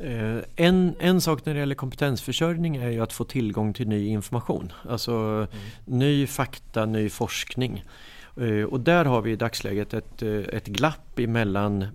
Eh, 0.00 0.38
en, 0.56 0.94
en 0.98 1.20
sak 1.20 1.46
när 1.46 1.54
det 1.54 1.60
gäller 1.60 1.74
kompetensförsörjning 1.74 2.76
är 2.76 2.90
ju 2.90 3.00
att 3.00 3.12
få 3.12 3.24
tillgång 3.24 3.72
till 3.72 3.88
ny 3.88 4.06
information. 4.06 4.72
Alltså 4.88 5.12
mm. 5.12 5.48
ny 5.84 6.26
fakta, 6.26 6.86
ny 6.86 7.08
forskning. 7.08 7.84
Eh, 8.36 8.64
och 8.64 8.80
där 8.80 9.04
har 9.04 9.22
vi 9.22 9.30
i 9.30 9.36
dagsläget 9.36 9.94
ett, 9.94 10.22
ett 10.22 10.66
glapp 10.66 11.18
emellan 11.18 11.86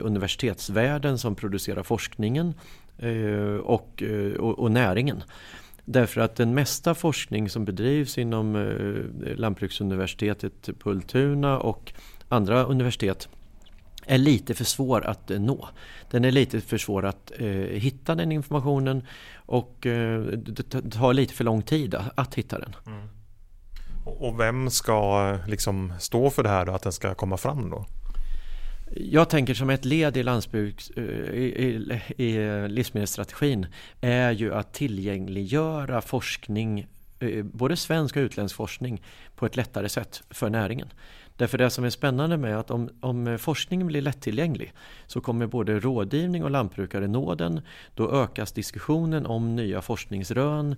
universitetsvärlden 0.00 1.18
som 1.18 1.34
producerar 1.34 1.82
forskningen 1.82 2.54
Eh, 2.98 3.56
och, 3.56 4.02
eh, 4.02 4.32
och, 4.32 4.58
och 4.58 4.70
näringen. 4.70 5.22
Därför 5.84 6.20
att 6.20 6.36
den 6.36 6.54
mesta 6.54 6.94
forskning 6.94 7.48
som 7.48 7.64
bedrivs 7.64 8.18
inom 8.18 8.56
eh, 8.56 9.36
Lantbruksuniversitetet 9.36 10.78
på 10.78 10.90
Ultuna 10.90 11.58
och 11.58 11.92
andra 12.28 12.64
universitet 12.64 13.28
är 14.08 14.18
lite 14.18 14.54
för 14.54 14.64
svår 14.64 15.06
att 15.06 15.28
nå. 15.28 15.68
Den 16.10 16.24
är 16.24 16.30
lite 16.30 16.60
för 16.60 16.78
svår 16.78 17.06
att 17.06 17.32
eh, 17.38 17.46
hitta 17.56 18.14
den 18.14 18.32
informationen 18.32 19.06
och 19.36 19.86
eh, 19.86 20.20
det 20.20 20.90
tar 20.90 21.12
lite 21.12 21.34
för 21.34 21.44
lång 21.44 21.62
tid 21.62 21.94
att 22.14 22.34
hitta 22.34 22.58
den. 22.58 22.76
Mm. 22.86 23.08
Och 24.04 24.40
vem 24.40 24.70
ska 24.70 25.32
liksom 25.46 25.92
stå 25.98 26.30
för 26.30 26.42
det 26.42 26.48
här 26.48 26.66
då, 26.66 26.72
att 26.72 26.82
den 26.82 26.92
ska 26.92 27.14
komma 27.14 27.36
fram 27.36 27.70
då? 27.70 27.86
Jag 28.96 29.28
tänker 29.28 29.54
som 29.54 29.70
ett 29.70 29.84
led 29.84 30.16
i, 30.16 30.22
landsbygds, 30.22 30.90
eh, 30.90 31.04
i, 31.34 32.00
i, 32.16 32.68
livsmedelsstrategin 32.68 33.66
är 34.00 34.30
ju 34.30 34.54
att 34.54 34.72
tillgängliggöra 34.72 36.00
forskning, 36.00 36.80
eh, 36.80 36.86
Eh, 37.20 37.44
både 37.44 37.76
svensk 37.76 38.16
och 38.16 38.20
utländsk 38.20 38.56
forskning, 38.56 39.02
på 39.36 39.46
ett 39.46 39.56
lättare 39.56 39.88
sätt 39.88 40.22
för 40.30 40.50
näringen. 40.50 40.88
Därför 41.36 41.58
det 41.58 41.70
som 41.70 41.84
är 41.84 41.90
spännande 41.90 42.36
med 42.36 42.58
att 42.58 42.70
om, 42.70 42.88
om 43.00 43.38
forskningen 43.40 43.86
blir 43.86 44.02
lättillgänglig 44.02 44.72
så 45.06 45.20
kommer 45.20 45.46
både 45.46 45.80
rådgivning 45.80 46.44
och 46.44 46.50
lantbrukare 46.50 47.06
nå 47.06 47.34
den. 47.34 47.60
Då 47.94 48.10
ökas 48.10 48.52
diskussionen 48.52 49.26
om 49.26 49.56
nya 49.56 49.82
forskningsrön 49.82 50.76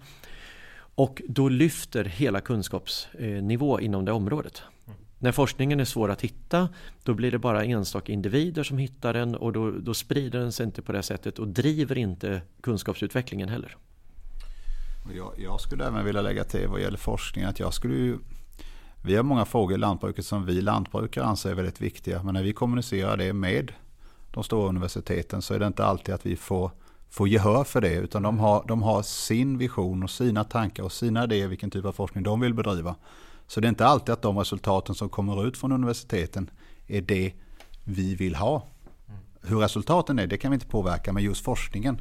och 0.94 1.22
då 1.28 1.48
lyfter 1.48 2.04
hela 2.04 2.40
kunskapsnivå 2.40 3.80
inom 3.80 4.04
det 4.04 4.12
området. 4.12 4.62
När 5.18 5.32
forskningen 5.32 5.80
är 5.80 5.84
svår 5.84 6.10
att 6.10 6.20
hitta 6.20 6.68
då 7.02 7.14
blir 7.14 7.30
det 7.30 7.38
bara 7.38 7.64
enstaka 7.64 8.12
individer 8.12 8.62
som 8.62 8.78
hittar 8.78 9.12
den 9.12 9.34
och 9.34 9.52
då, 9.52 9.70
då 9.70 9.94
sprider 9.94 10.38
den 10.38 10.52
sig 10.52 10.66
inte 10.66 10.82
på 10.82 10.92
det 10.92 11.02
sättet 11.02 11.38
och 11.38 11.48
driver 11.48 11.98
inte 11.98 12.42
kunskapsutvecklingen 12.60 13.48
heller. 13.48 13.76
Jag, 15.16 15.32
jag, 15.36 15.60
skulle 15.60 15.86
även 15.86 16.04
vilja 16.04 16.22
lägga 16.22 16.44
till 16.44 16.68
vad 16.68 16.80
gäller 16.80 16.98
forskning 16.98 17.44
att 17.44 17.60
jag 17.60 17.74
skulle 17.74 17.94
ju 17.94 18.18
Vi 19.02 19.16
har 19.16 19.22
många 19.22 19.44
frågor 19.44 19.74
i 19.74 19.78
lantbruket 19.78 20.26
som 20.26 20.46
vi 20.46 20.60
lantbrukare 20.60 21.24
anser 21.24 21.50
är 21.50 21.54
väldigt 21.54 21.80
viktiga 21.80 22.22
men 22.22 22.34
när 22.34 22.42
vi 22.42 22.52
kommunicerar 22.52 23.16
det 23.16 23.32
med 23.32 23.72
de 24.30 24.44
stora 24.44 24.68
universiteten 24.68 25.42
så 25.42 25.54
är 25.54 25.58
det 25.58 25.66
inte 25.66 25.84
alltid 25.84 26.14
att 26.14 26.26
vi 26.26 26.36
får, 26.36 26.70
får 27.10 27.28
gehör 27.28 27.64
för 27.64 27.80
det 27.80 27.94
utan 27.94 28.22
de 28.22 28.38
har, 28.38 28.64
de 28.68 28.82
har 28.82 29.02
sin 29.02 29.58
vision 29.58 30.02
och 30.02 30.10
sina 30.10 30.44
tankar 30.44 30.82
och 30.82 30.92
sina 30.92 31.24
idéer 31.24 31.48
vilken 31.48 31.70
typ 31.70 31.84
av 31.84 31.92
forskning 31.92 32.24
de 32.24 32.40
vill 32.40 32.54
bedriva. 32.54 32.94
Så 33.46 33.60
det 33.60 33.66
är 33.66 33.68
inte 33.68 33.86
alltid 33.86 34.12
att 34.12 34.22
de 34.22 34.38
resultaten 34.38 34.94
som 34.94 35.08
kommer 35.08 35.46
ut 35.46 35.56
från 35.56 35.72
universiteten 35.72 36.50
är 36.86 37.00
det 37.00 37.32
vi 37.84 38.14
vill 38.14 38.34
ha. 38.34 38.66
Hur 39.42 39.58
resultaten 39.58 40.18
är, 40.18 40.26
det 40.26 40.38
kan 40.38 40.50
vi 40.50 40.54
inte 40.54 40.66
påverka, 40.66 41.12
men 41.12 41.22
just 41.22 41.44
forskningen. 41.44 42.00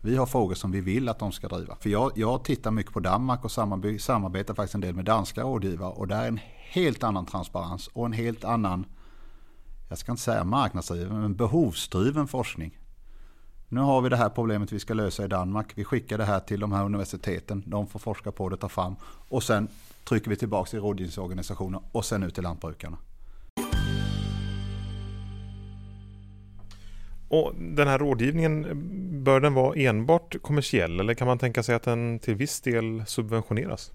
Vi 0.00 0.16
har 0.16 0.26
frågor 0.26 0.54
som 0.54 0.70
vi 0.70 0.80
vill 0.80 1.08
att 1.08 1.18
de 1.18 1.32
ska 1.32 1.48
driva. 1.48 1.76
För 1.76 1.90
jag, 1.90 2.12
jag 2.14 2.44
tittar 2.44 2.70
mycket 2.70 2.92
på 2.92 3.00
Danmark 3.00 3.44
och 3.44 3.52
samarbetar 3.52 4.54
faktiskt 4.54 4.74
en 4.74 4.80
del 4.80 4.94
med 4.94 5.04
danska 5.04 5.42
rådgivare. 5.42 5.92
Och 5.92 6.08
där 6.08 6.22
är 6.22 6.28
en 6.28 6.40
helt 6.56 7.02
annan 7.02 7.26
transparens 7.26 7.88
och 7.88 8.06
en 8.06 8.12
helt 8.12 8.44
annan, 8.44 8.86
jag 9.88 9.98
ska 9.98 10.12
inte 10.12 10.22
säga 10.22 10.44
marknadsdriven, 10.44 11.20
men 11.20 11.36
behovsdriven 11.36 12.28
forskning. 12.28 12.78
Nu 13.68 13.80
har 13.80 14.00
vi 14.00 14.08
det 14.08 14.16
här 14.16 14.28
problemet 14.28 14.72
vi 14.72 14.80
ska 14.80 14.94
lösa 14.94 15.24
i 15.24 15.28
Danmark. 15.28 15.72
Vi 15.74 15.84
skickar 15.84 16.18
det 16.18 16.24
här 16.24 16.40
till 16.40 16.60
de 16.60 16.72
här 16.72 16.84
universiteten. 16.84 17.62
De 17.66 17.86
får 17.86 17.98
forska 17.98 18.32
på 18.32 18.48
det, 18.48 18.56
ta 18.56 18.68
fram. 18.68 18.96
Och 19.28 19.42
sen 19.42 19.68
trycker 20.04 20.30
vi 20.30 20.36
tillbaka 20.36 20.76
i 20.76 20.80
rådgivningsorganisationen 20.80 21.80
och 21.92 22.04
sen 22.04 22.22
ut 22.22 22.34
till 22.34 22.42
lantbrukarna. 22.42 22.98
Och 27.28 27.54
den 27.54 27.88
här 27.88 27.98
rådgivningen, 27.98 28.66
bör 29.24 29.40
den 29.40 29.54
vara 29.54 29.74
enbart 29.74 30.42
kommersiell 30.42 31.00
eller 31.00 31.14
kan 31.14 31.26
man 31.26 31.38
tänka 31.38 31.62
sig 31.62 31.74
att 31.74 31.82
den 31.82 32.18
till 32.18 32.34
viss 32.34 32.60
del 32.60 33.02
subventioneras? 33.06 33.90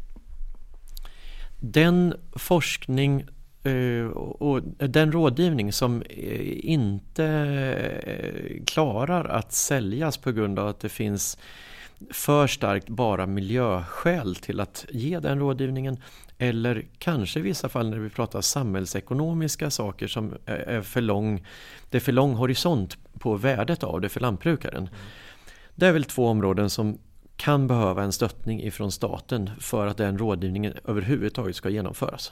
Den 1.60 2.13
forskning 2.36 3.25
eh, 3.63 4.06
och 4.16 4.62
den 4.78 5.12
rådgivning 5.12 5.74
som 5.74 6.02
eh, 6.02 6.66
inte 6.66 7.25
eh, 8.06 8.63
klarar 8.66 9.25
att 9.25 9.54
säljas 9.54 10.18
på 10.18 10.32
grund 10.32 10.60
av 10.60 10.68
att 10.68 10.80
det 10.80 10.90
finns 10.90 11.38
för 12.12 12.48
starkt 12.48 12.90
bara 12.90 13.25
miljöskäl 13.25 14.36
till 14.36 14.60
att 14.60 14.86
ge 14.90 15.20
den 15.20 15.40
rådgivningen. 15.40 15.98
Eller 16.38 16.86
kanske 16.98 17.40
i 17.40 17.42
vissa 17.42 17.70
fall 17.70 17.90
när 17.90 18.00
vi 18.00 18.10
pratar 18.10 18.42
samhällsekonomiska 18.42 19.70
saker 19.70 20.08
som 20.08 20.34
är 20.46 20.82
för 20.82 21.02
lång, 21.02 21.46
det 21.90 21.98
är 21.98 22.02
för 22.02 22.12
lång 22.12 22.34
horisont 22.34 22.98
på 23.20 23.36
värdet 23.36 23.84
av 23.84 24.02
det 24.02 24.10
för 24.10 24.20
lantbrukaren. 24.20 24.88
Mm. 24.88 24.94
Det 25.75 25.88
är 25.88 25.92
väl 25.92 26.04
två 26.04 26.28
områden 26.28 26.70
som 26.70 26.98
kan 27.38 27.68
behöva 27.68 28.04
en 28.04 28.12
stöttning 28.12 28.63
ifrån 28.63 28.92
staten 28.92 29.50
för 29.60 29.88
att 29.88 29.98
den 29.98 30.18
rådgivningen 30.18 30.74
överhuvudtaget 30.86 31.56
ska 31.56 31.70
genomföras. 31.70 32.32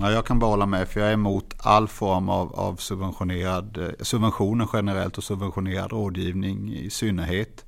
Ja, 0.00 0.10
jag 0.10 0.26
kan 0.26 0.38
bara 0.38 0.50
hålla 0.50 0.66
med 0.66 0.88
för 0.88 1.00
jag 1.00 1.08
är 1.08 1.12
emot 1.12 1.54
all 1.58 1.88
form 1.88 2.28
av, 2.28 2.54
av 2.54 2.76
subventionerad, 2.76 3.78
eh, 3.78 3.88
subventioner 4.00 4.68
generellt 4.72 5.18
och 5.18 5.24
subventionerad 5.24 5.92
rådgivning 5.92 6.74
i 6.74 6.90
synnerhet. 6.90 7.64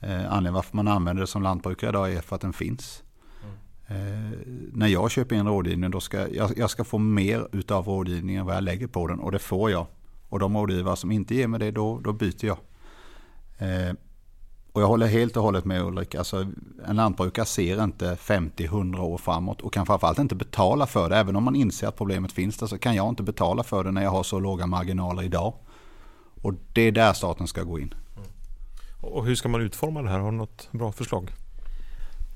Eh, 0.00 0.10
anledningen 0.10 0.54
varför 0.54 0.76
man 0.76 0.88
använder 0.88 1.20
det 1.20 1.26
som 1.26 1.42
lantbrukare 1.42 1.90
idag 1.90 2.12
är 2.12 2.20
för 2.20 2.36
att 2.36 2.42
den 2.42 2.52
finns. 2.52 3.02
Eh, 3.88 4.38
när 4.72 4.86
jag 4.86 5.10
köper 5.10 5.36
in 5.36 5.46
rådgivning 5.46 5.90
då 5.90 6.00
ska 6.00 6.28
jag, 6.28 6.58
jag 6.58 6.70
ska 6.70 6.84
få 6.84 6.98
mer 6.98 7.48
utav 7.52 7.86
rådgivningen 7.86 8.40
än 8.40 8.46
vad 8.46 8.56
jag 8.56 8.64
lägger 8.64 8.86
på 8.86 9.06
den 9.06 9.20
och 9.20 9.32
det 9.32 9.38
får 9.38 9.70
jag. 9.70 9.86
Och 10.28 10.38
de 10.38 10.56
rådgivare 10.56 10.96
som 10.96 11.12
inte 11.12 11.34
ger 11.34 11.46
mig 11.46 11.60
det 11.60 11.70
då, 11.70 12.00
då 12.00 12.12
byter 12.12 12.44
jag. 12.44 12.58
Eh, 13.58 13.94
och 14.72 14.82
jag 14.82 14.86
håller 14.86 15.06
helt 15.06 15.36
och 15.36 15.42
hållet 15.42 15.64
med 15.64 15.82
Ulrik. 15.82 16.14
Alltså, 16.14 16.46
en 16.86 16.96
lantbrukare 16.96 17.46
ser 17.46 17.84
inte 17.84 18.14
50-100 18.14 18.98
år 18.98 19.18
framåt 19.18 19.60
och 19.60 19.72
kan 19.72 19.86
framförallt 19.86 20.18
inte 20.18 20.34
betala 20.34 20.86
för 20.86 21.10
det. 21.10 21.16
Även 21.16 21.36
om 21.36 21.44
man 21.44 21.56
inser 21.56 21.86
att 21.86 21.96
problemet 21.96 22.32
finns 22.32 22.58
där 22.58 22.66
så 22.66 22.78
kan 22.78 22.94
jag 22.94 23.08
inte 23.08 23.22
betala 23.22 23.62
för 23.62 23.84
det 23.84 23.90
när 23.90 24.02
jag 24.02 24.10
har 24.10 24.22
så 24.22 24.40
låga 24.40 24.66
marginaler 24.66 25.22
idag. 25.22 25.54
Och 26.42 26.54
det 26.72 26.82
är 26.82 26.92
där 26.92 27.12
staten 27.12 27.46
ska 27.46 27.62
gå 27.62 27.78
in. 27.78 27.94
Mm. 28.16 28.28
Och 29.00 29.26
hur 29.26 29.34
ska 29.34 29.48
man 29.48 29.60
utforma 29.60 30.02
det 30.02 30.08
här? 30.08 30.18
Har 30.18 30.30
du 30.30 30.36
något 30.36 30.68
bra 30.72 30.92
förslag? 30.92 31.32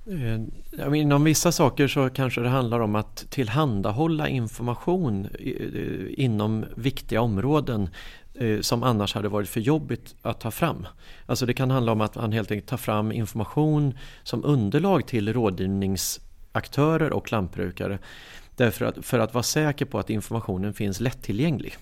Eh, 0.06 0.94
inom 0.94 1.24
vissa 1.24 1.52
saker 1.52 1.88
så 1.88 2.10
kanske 2.10 2.40
det 2.40 2.48
handlar 2.48 2.80
om 2.80 2.94
att 2.94 3.26
tillhandahålla 3.30 4.28
information 4.28 5.28
eh, 5.38 6.24
inom 6.24 6.64
viktiga 6.76 7.20
områden 7.20 7.88
eh, 8.34 8.60
som 8.60 8.82
annars 8.82 9.14
hade 9.14 9.28
varit 9.28 9.48
för 9.48 9.60
jobbigt 9.60 10.14
att 10.22 10.40
ta 10.40 10.50
fram. 10.50 10.86
Alltså 11.26 11.46
det 11.46 11.54
kan 11.54 11.70
handla 11.70 11.92
om 11.92 12.00
att 12.00 12.14
man 12.14 12.32
helt 12.32 12.50
enkelt 12.50 12.68
tar 12.68 12.76
fram 12.76 13.12
information 13.12 13.98
som 14.22 14.44
underlag 14.44 15.06
till 15.06 15.32
rådgivningsaktörer 15.32 17.12
och 17.12 17.32
lantbrukare. 17.32 17.98
Därför 18.56 18.84
att, 18.84 19.04
för 19.04 19.18
att 19.18 19.34
vara 19.34 19.42
säker 19.42 19.84
på 19.84 19.98
att 19.98 20.10
informationen 20.10 20.74
finns 20.74 21.00
lättillgänglig. 21.00 21.76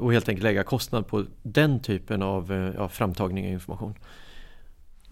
Och 0.00 0.12
helt 0.12 0.28
enkelt 0.28 0.42
lägga 0.42 0.62
kostnad 0.62 1.06
på 1.06 1.24
den 1.42 1.80
typen 1.80 2.22
av 2.22 2.72
ja, 2.76 2.88
framtagning 2.88 3.46
av 3.46 3.52
information. 3.52 3.94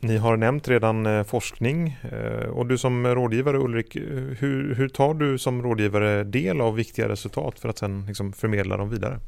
Ni 0.05 0.17
har 0.17 0.37
nämnt 0.37 0.69
redan 0.69 1.07
eh, 1.07 1.23
forskning 1.23 1.97
eh, 2.13 2.49
och 2.49 2.67
du 2.67 2.79
som 2.79 3.07
rådgivare 3.07 3.59
Ulrik, 3.59 3.97
eh, 3.97 4.03
hur, 4.39 4.75
hur 4.75 4.89
tar 4.89 5.15
du 5.15 5.39
som 5.39 5.63
rådgivare 5.63 6.25
del 6.25 6.61
av 6.61 6.75
viktiga 6.75 7.09
resultat 7.09 7.59
för 7.59 7.69
att 7.69 7.79
sen 7.79 8.07
liksom 8.07 8.33
förmedla 8.33 8.77
dem 8.77 8.91
vidare? 8.91 9.21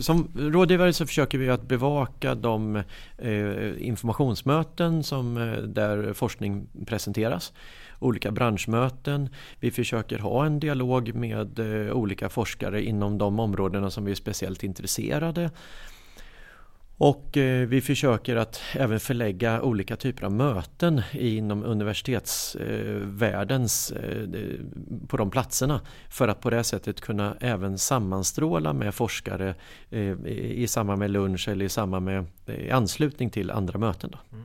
Som 0.00 0.28
rådgivare 0.36 0.92
så 0.92 1.06
försöker 1.06 1.38
vi 1.38 1.50
att 1.50 1.62
bevaka 1.62 2.34
de 2.34 2.82
informationsmöten 3.78 5.02
som 5.02 5.34
där 5.66 6.12
forskning 6.12 6.66
presenteras 6.86 7.52
olika 7.98 8.30
branschmöten. 8.30 9.28
Vi 9.60 9.70
försöker 9.70 10.18
ha 10.18 10.46
en 10.46 10.60
dialog 10.60 11.14
med 11.14 11.60
olika 11.92 12.28
forskare 12.28 12.82
inom 12.82 13.18
de 13.18 13.40
områdena 13.40 13.90
som 13.90 14.04
vi 14.04 14.10
är 14.10 14.16
speciellt 14.16 14.64
intresserade. 14.64 15.50
Och 16.98 17.36
eh, 17.36 17.68
vi 17.68 17.80
försöker 17.80 18.36
att 18.36 18.60
även 18.72 19.00
förlägga 19.00 19.62
olika 19.62 19.96
typer 19.96 20.24
av 20.24 20.32
möten 20.32 21.02
inom 21.12 21.64
universitetsvärldens 21.64 23.90
eh, 23.90 24.22
eh, 24.22 24.28
på 25.08 25.16
de 25.16 25.30
platserna 25.30 25.80
för 26.08 26.28
att 26.28 26.40
på 26.40 26.50
det 26.50 26.64
sättet 26.64 27.00
kunna 27.00 27.36
även 27.40 27.78
sammanstråla 27.78 28.72
med 28.72 28.94
forskare 28.94 29.54
i 30.26 30.66
samband 30.66 30.98
med 30.98 31.10
lunch 31.10 31.48
eller 31.48 31.64
i 31.64 31.68
samband 31.68 32.04
med 32.04 32.26
i 32.46 32.70
anslutning 32.70 33.30
till 33.30 33.50
andra 33.50 33.78
möten. 33.78 34.10
Då. 34.12 34.18
Mm. 34.32 34.44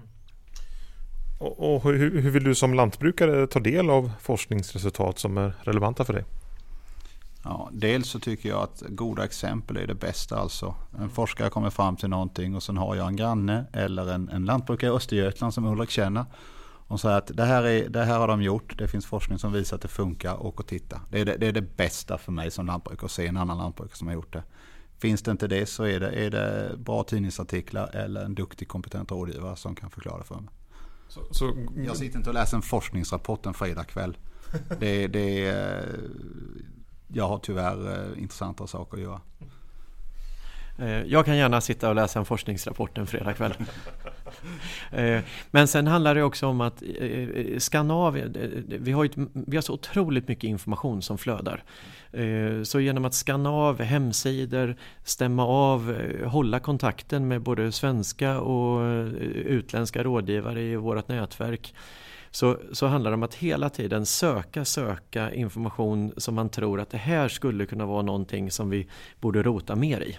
Och, 1.39 1.75
och 1.75 1.84
hur, 1.84 2.22
hur 2.22 2.32
vill 2.32 2.44
du 2.44 2.56
som 2.56 2.74
lantbrukare 2.74 3.48
ta 3.48 3.60
del 3.60 3.89
av 3.89 4.12
forskningsresultat 4.22 5.20
som 5.20 5.38
är 5.38 5.53
relevanta 5.63 6.06
för 6.06 6.13
dig? 6.13 6.25
Ja, 7.43 7.69
dels 7.72 8.10
så 8.10 8.19
tycker 8.19 8.50
jag 8.50 8.63
att 8.63 8.84
goda 8.88 9.24
exempel 9.24 9.77
är 9.77 9.88
det 9.88 9.96
bästa. 9.96 10.38
Alltså. 10.38 10.75
En 11.00 11.10
forskare 11.10 11.50
kommer 11.50 11.69
fram 11.69 11.96
till 11.96 12.10
någonting 12.10 12.55
och 12.55 12.63
sen 12.63 12.77
har 12.77 12.96
jag 12.96 13.08
en 13.08 13.15
granne 13.15 13.65
eller 13.74 14.13
en, 14.13 14.29
en 14.29 14.46
lantbrukare 14.46 14.91
i 14.91 14.93
Östergötland 14.93 15.53
som 15.53 15.65
Ulrik 15.65 15.89
känner. 15.89 16.25
Och 16.89 17.00
säger 17.00 17.17
att 17.17 17.31
det 17.34 17.46
här, 17.46 17.63
är, 17.63 17.89
det 17.89 18.03
här 18.03 18.19
har 18.19 18.27
de 18.27 18.41
gjort, 18.41 18.77
det 18.77 18.88
finns 18.88 19.05
forskning 19.05 19.39
som 19.39 19.53
visar 19.53 19.75
att 19.75 19.81
det 19.81 19.88
funkar, 19.88 20.46
åk 20.46 20.60
och 20.60 20.67
titta. 20.67 21.01
Det 21.10 21.19
är 21.19 21.25
det, 21.25 21.38
det 21.38 21.48
är 21.48 21.51
det 21.51 21.77
bästa 21.77 22.17
för 22.17 22.31
mig 22.31 22.51
som 22.51 22.65
lantbrukare 22.65 23.05
att 23.05 23.12
se 23.12 23.27
en 23.27 23.38
annan 23.38 23.58
lantbrukare 23.58 23.98
som 23.98 24.08
har 24.08 24.13
gjort 24.13 24.34
det. 24.34 24.43
Finns 24.98 25.22
det 25.22 25.31
inte 25.31 25.48
det 25.48 25.65
så 25.65 25.84
är 25.84 26.00
det, 26.00 26.10
är 26.10 26.31
det 26.31 26.77
bra 26.77 27.03
tidningsartiklar 27.03 27.96
eller 27.96 28.25
en 28.25 28.36
duktig 28.36 28.67
kompetent 28.67 29.12
rådgivare 29.12 29.55
som 29.55 29.75
kan 29.75 29.89
förklara 29.89 30.17
det 30.17 30.24
för 30.24 30.36
mig. 30.36 30.50
Så, 31.08 31.22
så... 31.31 31.53
Jag 31.75 31.98
sitter 31.98 32.17
inte 32.17 32.29
och 32.29 32.34
läser 32.34 32.58
en 32.58 32.62
forskningsrapport 32.62 33.46
en 33.46 33.53
fredag 33.53 33.84
kväll. 33.84 34.17
Det, 34.79 35.08
det, 35.08 35.51
jag 37.13 37.28
har 37.28 37.38
tyvärr 37.38 38.10
eh, 38.22 38.66
saker 38.66 38.98
att 38.98 39.04
göra. 39.04 39.22
Eh, 40.82 41.04
jag 41.06 41.25
kan 41.25 41.38
gärna 41.38 41.62
sitta 41.62 41.89
och 41.89 41.96
läsa 41.96 42.20
en 42.20 42.25
forskningsrapport 42.25 42.98
en 42.98 43.08
fredagkväll. 43.08 43.54
Eh, 44.92 45.22
men 45.51 45.68
sen 45.68 45.88
handlar 45.88 46.16
det 46.16 46.24
också 46.24 46.48
om 46.48 46.62
att 46.62 46.84
eh, 47.00 47.58
Skandinavien, 47.58 48.63
vi 48.68 48.92
har, 48.92 49.06
ett, 49.06 49.12
vi 49.34 49.58
har 49.58 49.62
så 49.62 49.74
otroligt 49.74 50.28
mycket 50.28 50.44
information 50.44 51.01
som 51.01 51.18
flödar. 51.18 51.63
Så 52.63 52.80
genom 52.80 53.06
att 53.06 53.13
skanna 53.13 53.50
av 53.50 53.82
hemsidor, 53.82 54.75
stämma 55.04 55.46
av, 55.46 55.96
hålla 56.25 56.60
kontakten 56.60 57.28
med 57.28 57.42
både 57.42 57.72
svenska 57.72 58.39
och 58.39 59.04
utländska 59.46 60.04
rådgivare 60.04 60.62
i 60.62 60.75
vårt 60.75 61.08
nätverk 61.08 61.74
så, 62.31 62.57
så 62.71 62.88
handlar 62.88 63.12
det 63.12 63.15
om 63.15 63.24
att 63.24 63.36
hela 63.36 63.69
tiden 63.69 64.05
söka, 64.05 64.65
söka 64.65 65.33
information 65.33 66.13
som 66.17 66.36
man 66.36 66.50
tror 66.50 66.79
att 66.79 66.89
det 66.89 66.98
här 66.98 67.27
skulle 67.27 67.65
kunna 67.65 67.86
vara 67.86 68.01
någonting 68.01 68.51
som 68.51 68.69
vi 68.69 68.88
borde 69.19 69.43
rota 69.43 69.75
mer 69.75 70.01
i. 70.01 70.17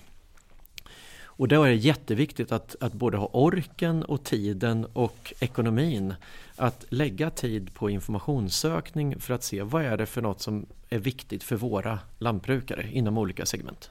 Och 1.40 1.49
då 1.49 1.62
är 1.62 1.69
det 1.69 1.75
jätteviktigt 1.75 2.52
att, 2.52 2.76
att 2.81 2.93
både 2.93 3.17
ha 3.17 3.31
orken 3.33 4.02
och 4.02 4.25
tiden 4.25 4.87
och 4.93 5.33
ekonomin 5.40 6.14
att 6.57 6.85
lägga 6.88 7.31
tid 7.31 7.75
på 7.75 7.90
informationssökning 7.90 9.21
för 9.21 9.35
att 9.35 9.43
se 9.43 9.62
vad 9.62 9.85
är 9.85 9.97
det 9.97 10.07
för 10.07 10.23
något 10.23 10.40
som 10.40 10.67
är 10.90 10.99
viktigt 10.99 11.43
för 11.43 11.57
våra 11.57 11.99
lantbrukare 12.19 12.88
inom 12.93 13.19
olika 13.19 13.47
segment. 13.47 13.90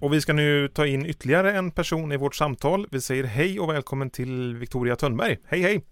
Och 0.00 0.12
vi 0.12 0.20
ska 0.20 0.32
nu 0.32 0.68
ta 0.68 0.86
in 0.86 1.06
ytterligare 1.06 1.52
en 1.52 1.70
person 1.70 2.12
i 2.12 2.16
vårt 2.16 2.34
samtal. 2.34 2.86
Vi 2.90 3.00
säger 3.00 3.24
hej 3.24 3.60
och 3.60 3.70
välkommen 3.70 4.10
till 4.10 4.56
Victoria 4.56 4.96
Tönnberg. 4.96 5.38
Hej 5.44 5.62
hej! 5.62 5.84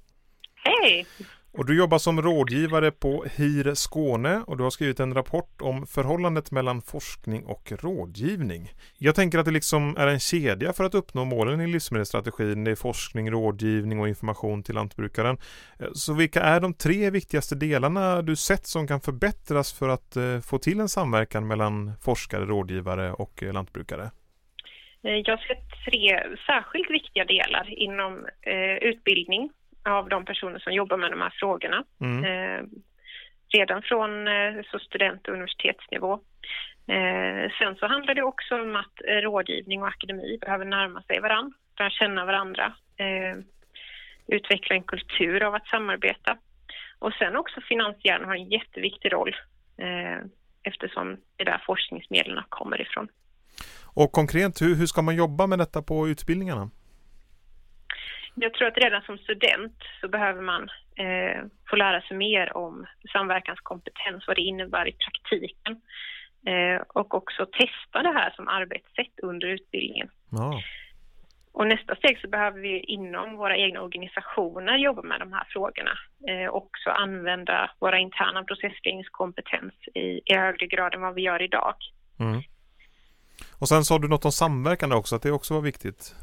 Hej! 0.65 1.07
Och 1.59 1.67
du 1.67 1.79
jobbar 1.79 1.99
som 1.99 2.23
rådgivare 2.23 2.91
på 2.91 3.25
HIR 3.37 3.75
Skåne 3.75 4.43
och 4.47 4.57
du 4.57 4.63
har 4.63 4.71
skrivit 4.71 5.01
en 5.01 5.15
rapport 5.15 5.63
om 5.63 5.87
förhållandet 5.87 6.51
mellan 6.51 6.83
forskning 6.83 7.45
och 7.45 7.73
rådgivning. 7.73 8.69
Jag 8.99 9.15
tänker 9.15 9.39
att 9.39 9.45
det 9.45 9.51
liksom 9.51 9.97
är 9.97 10.07
en 10.07 10.21
kedja 10.21 10.73
för 10.73 10.85
att 10.85 10.95
uppnå 10.95 11.25
målen 11.25 11.61
i 11.61 11.67
livsmedelsstrategin. 11.67 12.65
Det 12.65 12.71
är 12.71 12.75
forskning, 12.75 13.31
rådgivning 13.31 14.01
och 14.01 14.09
information 14.09 14.63
till 14.63 14.75
lantbrukaren. 14.75 15.39
Eh, 15.81 15.87
så 15.93 16.15
vilka 16.15 16.41
är 16.41 16.61
de 16.61 16.75
tre 16.75 17.11
viktigaste 17.11 17.55
delarna 17.55 18.23
du 18.23 18.37
sett 18.37 18.67
som 18.67 18.89
kan 18.89 19.01
förbättras 19.01 19.79
för 19.79 19.89
att 19.89 20.17
eh, 20.17 20.41
få 20.41 20.59
till 20.59 20.81
en 20.81 20.89
samverkan 20.89 21.47
mellan 21.47 21.93
forskare, 22.05 22.45
rådgivare 22.45 23.13
och 23.13 23.43
eh, 23.43 23.53
lantbrukare? 23.53 24.11
Jag 25.03 25.37
har 25.37 25.47
sett 25.47 25.91
tre 25.91 26.37
särskilt 26.47 26.91
viktiga 26.91 27.25
delar 27.25 27.79
inom 27.79 28.27
utbildning 28.81 29.51
av 29.87 30.09
de 30.09 30.25
personer 30.25 30.59
som 30.59 30.73
jobbar 30.73 30.97
med 30.97 31.11
de 31.11 31.21
här 31.21 31.35
frågorna. 31.41 31.85
Mm. 32.01 32.25
Eh, 32.25 32.65
redan 33.49 33.83
från 33.83 34.29
eh, 34.29 34.55
så 34.71 34.79
student 34.79 35.29
och 35.29 35.35
universitetsnivå. 35.35 36.13
Eh, 36.89 37.51
sen 37.59 37.77
så 37.77 37.87
handlar 37.87 38.15
det 38.15 38.23
också 38.23 38.55
om 38.55 38.77
att 38.77 38.97
eh, 39.09 39.15
rådgivning 39.15 39.83
och 39.83 39.89
akademi 39.89 40.39
behöver 40.41 40.65
närma 40.65 41.03
sig 41.03 41.21
varandra, 41.21 41.57
lära 41.79 41.91
känna 41.91 42.25
varandra, 42.25 42.75
eh, 42.97 43.37
utveckla 44.27 44.77
en 44.77 44.83
kultur 44.83 45.43
av 45.43 45.55
att 45.55 45.67
samarbeta. 45.67 46.39
Och 46.99 47.13
sen 47.13 47.37
också 47.37 47.61
finansiärerna 47.69 48.27
har 48.27 48.35
en 48.35 48.51
jätteviktig 48.51 49.13
roll 49.13 49.37
eftersom 50.63 51.17
det 51.37 51.43
är 51.43 51.45
där 51.45 51.63
forskningsmedlen 51.67 52.45
kommer 52.49 52.81
ifrån. 52.81 53.09
Och 53.85 54.13
konkret, 54.13 54.63
hur, 54.63 54.75
hur 54.75 54.87
ska 54.87 55.03
man 55.03 55.17
jobba 55.17 55.47
med 55.47 55.59
detta 55.59 55.83
på 55.83 56.09
utbildningarna? 56.09 56.71
Jag 58.37 58.55
tror 58.55 58.69
att 58.69 58.85
redan 58.85 59.03
som 59.03 59.19
student 59.19 59.77
så 60.01 60.09
behöver 60.09 60.43
man 60.43 60.63
eh, 60.97 61.45
få 61.71 61.77
lära 61.77 62.01
sig 62.01 62.17
mer 62.17 62.57
om 62.57 62.87
samverkanskompetens, 63.13 64.25
vad 64.27 64.37
det 64.37 64.43
innebär 64.43 64.89
i 64.89 64.93
praktiken. 64.93 65.73
Eh, 66.47 66.83
och 66.89 67.15
också 67.15 67.47
testa 67.47 68.03
det 68.03 68.19
här 68.19 68.31
som 68.37 68.49
arbetssätt 68.49 69.21
under 69.23 69.47
utbildningen. 69.47 70.09
Ja. 70.31 70.61
Och 71.53 71.67
nästa 71.67 71.97
steg 71.97 72.21
så 72.21 72.29
behöver 72.29 72.61
vi 72.61 72.81
inom 72.81 73.37
våra 73.37 73.57
egna 73.57 73.81
organisationer 73.83 74.77
jobba 74.77 75.03
med 75.03 75.21
de 75.21 75.33
här 75.33 75.47
frågorna. 75.49 75.95
Eh, 76.29 76.49
också 76.49 76.91
använda 76.91 77.71
våra 77.79 77.99
interna 77.99 78.45
processledningskompetens 78.45 79.75
i, 79.95 80.21
i 80.25 80.35
högre 80.35 80.67
grad 80.67 80.95
än 80.95 81.01
vad 81.01 81.15
vi 81.15 81.23
gör 81.23 81.43
idag. 81.43 81.75
Mm. 82.21 82.43
Och 83.61 83.69
sen 83.69 83.85
sa 83.85 83.99
du 83.99 84.09
något 84.09 84.25
om 84.25 84.33
samverkan 84.33 84.93
också, 84.93 85.17
att 85.17 85.23
det 85.23 85.33
också 85.33 85.55
var 85.55 85.61
viktigt. 85.61 86.15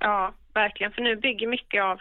Ja, 0.00 0.34
verkligen. 0.62 0.92
För 0.92 1.02
nu 1.02 1.16
bygger 1.16 1.46
mycket 1.56 1.82
av 1.82 1.98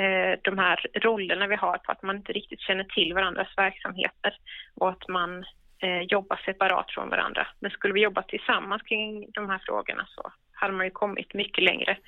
eh, 0.00 0.32
de 0.48 0.58
här 0.64 0.78
rollerna 1.06 1.46
vi 1.46 1.56
har 1.56 1.78
på 1.78 1.92
att 1.92 2.02
man 2.02 2.16
inte 2.16 2.32
riktigt 2.32 2.60
känner 2.60 2.84
till 2.84 3.14
varandras 3.14 3.52
verksamheter 3.56 4.32
och 4.80 4.90
att 4.90 5.08
man 5.08 5.30
eh, 5.84 6.02
jobbar 6.14 6.38
separat 6.44 6.88
från 6.94 7.08
varandra. 7.14 7.46
Men 7.60 7.70
skulle 7.70 7.94
vi 7.94 8.00
jobba 8.00 8.22
tillsammans 8.22 8.82
kring 8.82 9.30
de 9.38 9.42
här 9.50 9.60
frågorna 9.66 10.04
så 10.14 10.22
hade 10.52 10.72
man 10.72 10.86
ju 10.86 10.90
kommit 10.90 11.34
mycket 11.34 11.64
längre. 11.64 11.98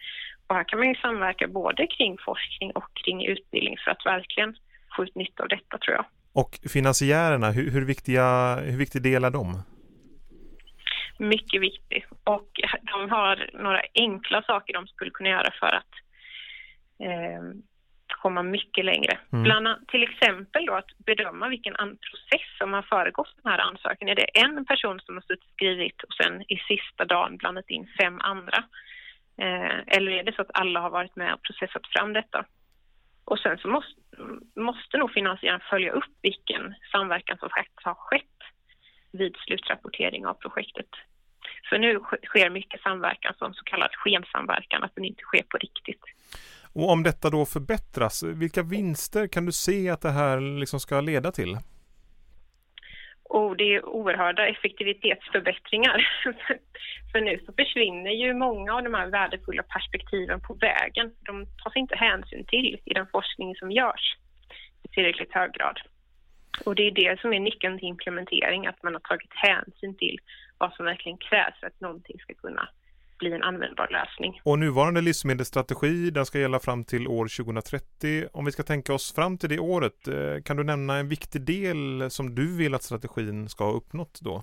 Och 0.46 0.54
här 0.56 0.64
kan 0.64 0.78
man 0.78 0.88
ju 0.88 0.94
samverka 0.94 1.48
både 1.48 1.86
kring 1.86 2.16
forskning 2.28 2.70
och 2.70 2.90
kring 3.04 3.18
utbildning 3.26 3.76
för 3.84 3.90
att 3.90 4.06
verkligen 4.06 4.56
få 4.96 5.04
ut 5.04 5.14
nytta 5.14 5.42
av 5.42 5.48
detta 5.48 5.78
tror 5.78 5.96
jag. 5.96 6.04
Och 6.32 6.58
finansiärerna, 6.72 7.50
hur, 7.50 7.70
hur, 7.70 7.84
viktiga, 7.84 8.54
hur 8.54 8.78
viktig 8.78 9.02
del 9.02 9.24
är 9.24 9.30
de? 9.30 9.62
Mycket 11.20 11.60
viktig. 11.60 12.06
Och 12.24 12.50
de 12.82 13.10
har 13.10 13.50
några 13.52 13.82
enkla 13.94 14.42
saker 14.42 14.72
de 14.72 14.86
skulle 14.86 15.10
kunna 15.10 15.28
göra 15.28 15.50
för 15.60 15.74
att 15.74 15.92
eh, 16.98 17.42
komma 18.22 18.42
mycket 18.42 18.84
längre. 18.84 19.18
Mm. 19.32 19.42
Bland 19.42 19.88
till 19.88 20.02
exempel 20.02 20.66
då 20.66 20.74
att 20.74 20.98
bedöma 20.98 21.48
vilken 21.48 21.74
process 21.74 22.48
som 22.58 22.72
har 22.72 22.82
föregått 22.82 23.34
den 23.42 23.52
här 23.52 23.58
ansökan. 23.58 24.08
Är 24.08 24.14
det 24.14 24.40
en 24.40 24.64
person 24.64 25.00
som 25.00 25.14
har 25.14 25.22
suttit 25.22 25.44
och 25.44 25.52
skrivit 25.52 26.02
och 26.02 26.14
sen 26.22 26.42
i 26.42 26.56
sista 26.56 27.04
dagen 27.04 27.36
blandat 27.36 27.70
in 27.70 27.88
fem 28.00 28.20
andra? 28.20 28.64
Eh, 29.38 29.78
eller 29.86 30.12
är 30.12 30.24
det 30.24 30.34
så 30.34 30.42
att 30.42 30.58
alla 30.60 30.80
har 30.80 30.90
varit 30.90 31.16
med 31.16 31.34
och 31.34 31.42
processat 31.42 31.86
fram 31.92 32.12
detta? 32.12 32.44
Och 33.24 33.38
sen 33.38 33.58
så 33.58 33.68
måste, 33.68 34.00
måste 34.56 34.98
nog 34.98 35.12
finansiären 35.12 35.60
följa 35.70 35.92
upp 35.92 36.14
vilken 36.22 36.74
samverkan 36.92 37.38
som 37.38 37.48
faktiskt 37.48 37.84
har 37.84 37.94
skett 37.94 38.24
vid 39.12 39.36
slutrapportering 39.36 40.26
av 40.26 40.34
projektet. 40.34 40.88
För 41.68 41.78
nu 41.78 42.00
sker 42.26 42.50
mycket 42.50 42.80
samverkan 42.80 43.34
som 43.38 43.54
så 43.54 43.64
kallad 43.64 43.90
skensamverkan, 43.92 44.84
att 44.84 44.94
den 44.94 45.04
inte 45.04 45.22
sker 45.22 45.42
på 45.42 45.56
riktigt. 45.56 46.02
Och 46.74 46.90
om 46.90 47.02
detta 47.02 47.30
då 47.30 47.46
förbättras, 47.46 48.22
vilka 48.22 48.62
vinster 48.62 49.26
kan 49.26 49.46
du 49.46 49.52
se 49.52 49.90
att 49.90 50.00
det 50.00 50.10
här 50.10 50.58
liksom 50.60 50.80
ska 50.80 51.00
leda 51.00 51.32
till? 51.32 51.56
Och 53.22 53.56
det 53.56 53.74
är 53.74 53.84
oerhörda 53.84 54.46
effektivitetsförbättringar. 54.46 56.08
För 57.12 57.20
nu 57.20 57.40
så 57.46 57.52
försvinner 57.52 58.10
ju 58.10 58.34
många 58.34 58.74
av 58.74 58.82
de 58.82 58.94
här 58.94 59.06
värdefulla 59.06 59.62
perspektiven 59.62 60.40
på 60.40 60.54
vägen. 60.54 61.12
De 61.20 61.46
tas 61.46 61.76
inte 61.76 61.96
hänsyn 61.96 62.44
till 62.44 62.78
i 62.84 62.94
den 62.94 63.06
forskning 63.06 63.54
som 63.56 63.70
görs 63.70 64.16
i 64.82 64.88
tillräckligt 64.88 65.32
hög 65.32 65.52
grad. 65.52 65.80
Och 66.64 66.74
det 66.74 66.82
är 66.82 66.90
det 66.90 67.20
som 67.20 67.32
är 67.32 67.40
nyckeln 67.40 67.78
till 67.78 67.88
implementering, 67.88 68.66
att 68.66 68.82
man 68.82 68.92
har 68.92 69.00
tagit 69.00 69.34
hänsyn 69.34 69.96
till 69.96 70.18
vad 70.60 70.72
som 70.72 70.84
verkligen 70.84 71.18
krävs 71.18 71.60
för 71.60 71.66
att 71.66 71.80
någonting 71.80 72.18
ska 72.18 72.34
kunna 72.34 72.68
bli 73.18 73.32
en 73.32 73.42
användbar 73.42 73.88
lösning. 73.90 74.40
Och 74.44 74.58
nuvarande 74.58 75.00
livsmedelsstrategi, 75.00 76.10
den 76.10 76.26
ska 76.26 76.38
gälla 76.38 76.60
fram 76.60 76.84
till 76.84 77.08
år 77.08 77.44
2030. 77.44 78.28
Om 78.32 78.44
vi 78.44 78.52
ska 78.52 78.62
tänka 78.62 78.94
oss 78.94 79.14
fram 79.14 79.38
till 79.38 79.48
det 79.48 79.58
året, 79.58 80.08
eh, 80.08 80.42
kan 80.44 80.56
du 80.56 80.64
nämna 80.64 80.96
en 80.96 81.08
viktig 81.08 81.40
del 81.40 82.10
som 82.10 82.34
du 82.34 82.56
vill 82.56 82.74
att 82.74 82.82
strategin 82.82 83.48
ska 83.48 83.64
ha 83.64 83.72
uppnått 83.72 84.20
då? 84.20 84.42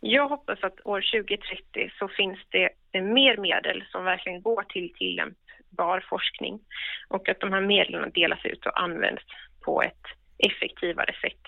Jag 0.00 0.28
hoppas 0.28 0.58
att 0.62 0.86
år 0.86 1.00
2030 1.00 1.90
så 1.98 2.08
finns 2.08 2.38
det 2.48 2.68
mer 2.92 3.36
medel 3.36 3.84
som 3.92 4.04
verkligen 4.04 4.42
går 4.42 4.62
till 4.62 4.94
tillämpbar 4.98 6.06
forskning 6.08 6.60
och 7.08 7.28
att 7.28 7.40
de 7.40 7.52
här 7.52 7.60
medlen 7.60 8.10
delas 8.14 8.44
ut 8.44 8.66
och 8.66 8.82
används 8.82 9.22
på 9.64 9.82
ett 9.82 10.04
effektivare 10.38 11.14
sätt 11.22 11.44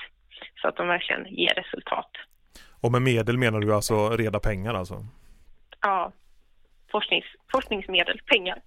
så 0.61 0.69
att 0.69 0.77
de 0.77 0.89
verkligen 0.89 1.27
ger 1.27 1.55
resultat. 1.55 2.11
Och 2.87 2.93
med 2.93 3.03
medel 3.03 3.39
menar 3.39 3.61
du 3.61 3.75
alltså 3.75 4.11
reda 4.11 4.41
pengar 4.41 4.75
alltså? 4.75 5.07
Ja, 5.81 6.13
forsknings, 6.93 7.25
forskningsmedel, 7.53 8.21
pengar. 8.27 8.63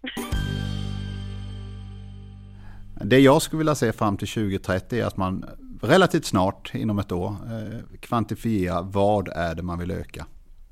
Det 3.04 3.20
jag 3.20 3.42
skulle 3.42 3.58
vilja 3.58 3.76
se 3.76 3.92
fram 3.92 4.18
till 4.18 4.28
2030 4.28 5.00
är 5.00 5.06
att 5.06 5.18
man 5.18 5.46
relativt 5.82 6.26
snart, 6.26 6.72
inom 6.76 7.00
ett 7.00 7.12
år, 7.12 7.28
eh, 7.30 8.00
kvantifierar 8.00 8.84
vad 8.84 9.28
är 9.28 9.56
det 9.56 9.64
man 9.64 9.80
vill 9.80 9.92
öka. 9.92 10.26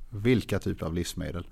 Vilka 0.10 0.60
typer 0.60 0.86
av 0.86 0.93
livsmedel. 0.93 1.47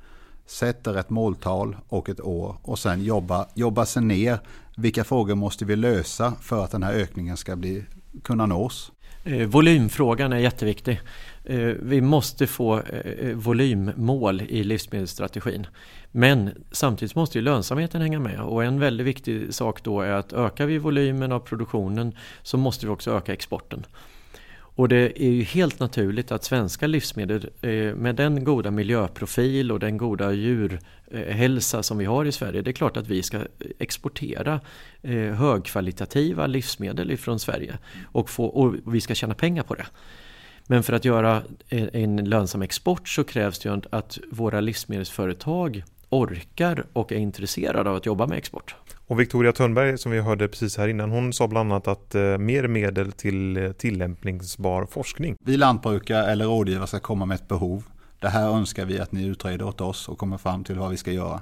Sätter 0.45 0.95
ett 0.95 1.09
måltal 1.09 1.77
och 1.87 2.09
ett 2.09 2.21
år 2.21 2.57
och 2.61 2.79
sen 2.79 3.03
jobba, 3.03 3.47
jobba 3.53 3.85
sig 3.85 4.03
ner. 4.03 4.39
Vilka 4.77 5.03
frågor 5.03 5.35
måste 5.35 5.65
vi 5.65 5.75
lösa 5.75 6.33
för 6.41 6.63
att 6.63 6.71
den 6.71 6.83
här 6.83 6.93
ökningen 6.93 7.37
ska 7.37 7.55
bli, 7.55 7.85
kunna 8.23 8.45
nås? 8.45 8.91
Eh, 9.23 9.47
volymfrågan 9.47 10.33
är 10.33 10.37
jätteviktig. 10.37 11.01
Eh, 11.45 11.73
vi 11.79 12.01
måste 12.01 12.47
få 12.47 12.79
eh, 12.79 13.29
eh, 13.29 13.35
volymmål 13.35 14.41
i 14.41 14.63
livsmedelsstrategin. 14.63 15.67
Men 16.11 16.49
samtidigt 16.71 17.15
måste 17.15 17.37
ju 17.37 17.41
lönsamheten 17.41 18.01
hänga 18.01 18.19
med 18.19 18.39
och 18.39 18.63
en 18.63 18.79
väldigt 18.79 19.07
viktig 19.07 19.53
sak 19.53 19.83
då 19.83 20.01
är 20.01 20.11
att 20.11 20.33
ökar 20.33 20.65
vi 20.65 20.77
volymen 20.77 21.31
av 21.31 21.39
produktionen 21.39 22.15
så 22.43 22.57
måste 22.57 22.85
vi 22.85 22.91
också 22.91 23.11
öka 23.11 23.33
exporten. 23.33 23.85
Och 24.77 24.89
det 24.89 25.23
är 25.23 25.29
ju 25.29 25.43
helt 25.43 25.79
naturligt 25.79 26.31
att 26.31 26.43
svenska 26.43 26.87
livsmedel 26.87 27.49
med 27.95 28.15
den 28.15 28.43
goda 28.43 28.71
miljöprofil 28.71 29.71
och 29.71 29.79
den 29.79 29.97
goda 29.97 30.31
djurhälsa 30.31 31.83
som 31.83 31.97
vi 31.97 32.05
har 32.05 32.25
i 32.25 32.31
Sverige. 32.31 32.61
Det 32.61 32.71
är 32.71 32.73
klart 32.73 32.97
att 32.97 33.07
vi 33.07 33.23
ska 33.23 33.39
exportera 33.79 34.59
högkvalitativa 35.37 36.47
livsmedel 36.47 37.11
ifrån 37.11 37.39
Sverige 37.39 37.77
och, 38.05 38.29
få, 38.29 38.45
och 38.45 38.75
vi 38.93 39.01
ska 39.01 39.15
tjäna 39.15 39.33
pengar 39.33 39.63
på 39.63 39.75
det. 39.75 39.85
Men 40.67 40.83
för 40.83 40.93
att 40.93 41.05
göra 41.05 41.41
en 41.69 42.29
lönsam 42.29 42.61
export 42.61 43.09
så 43.09 43.23
krävs 43.23 43.59
det 43.59 43.69
ju 43.69 43.81
att 43.89 44.19
våra 44.31 44.59
livsmedelsföretag 44.59 45.83
orkar 46.09 46.85
och 46.93 47.11
är 47.11 47.17
intresserade 47.17 47.89
av 47.89 47.95
att 47.95 48.05
jobba 48.05 48.27
med 48.27 48.37
export. 48.37 48.75
Och 49.07 49.19
Victoria 49.19 49.51
Törnberg 49.51 49.97
som 49.97 50.11
vi 50.11 50.21
hörde 50.21 50.47
precis 50.47 50.77
här 50.77 50.87
innan, 50.87 51.11
hon 51.11 51.33
sa 51.33 51.47
bland 51.47 51.71
annat 51.71 51.87
att 51.87 52.15
eh, 52.15 52.37
mer 52.37 52.67
medel 52.67 53.11
till 53.11 53.57
eh, 53.57 53.71
tillämpningsbar 53.71 54.85
forskning. 54.85 55.35
Vi 55.45 55.57
lantbrukare 55.57 56.25
eller 56.25 56.45
rådgivare 56.45 56.87
ska 56.87 56.99
komma 56.99 57.25
med 57.25 57.35
ett 57.35 57.47
behov. 57.47 57.83
Det 58.19 58.29
här 58.29 58.49
önskar 58.49 58.85
vi 58.85 58.99
att 58.99 59.11
ni 59.11 59.25
utreder 59.25 59.65
åt 59.65 59.81
oss 59.81 60.09
och 60.09 60.17
kommer 60.17 60.37
fram 60.37 60.63
till 60.63 60.75
vad 60.75 60.91
vi 60.91 60.97
ska 60.97 61.11
göra. 61.11 61.41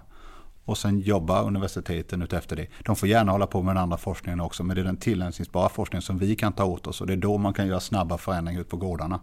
Och 0.66 0.78
sen 0.78 1.00
jobbar 1.00 1.44
universiteten 1.44 2.22
utefter 2.22 2.56
det. 2.56 2.68
De 2.86 2.96
får 2.96 3.10
gärna 3.10 3.32
hålla 3.32 3.48
på 3.48 3.62
med 3.62 3.76
den 3.76 3.84
andra 3.84 3.98
forskningen 3.98 4.40
också, 4.40 4.64
men 4.64 4.76
det 4.76 4.82
är 4.82 4.86
den 4.86 4.98
tillämpningsbara 4.98 5.70
forskningen 5.70 6.02
som 6.02 6.18
vi 6.18 6.36
kan 6.36 6.54
ta 6.54 6.66
åt 6.66 6.88
oss 6.88 7.02
och 7.02 7.08
det 7.08 7.14
är 7.14 7.18
då 7.18 7.38
man 7.38 7.54
kan 7.54 7.68
göra 7.68 7.80
snabba 7.80 8.18
förändringar 8.18 8.62
ut 8.62 8.70
på 8.70 8.78
gårdarna. 8.78 9.20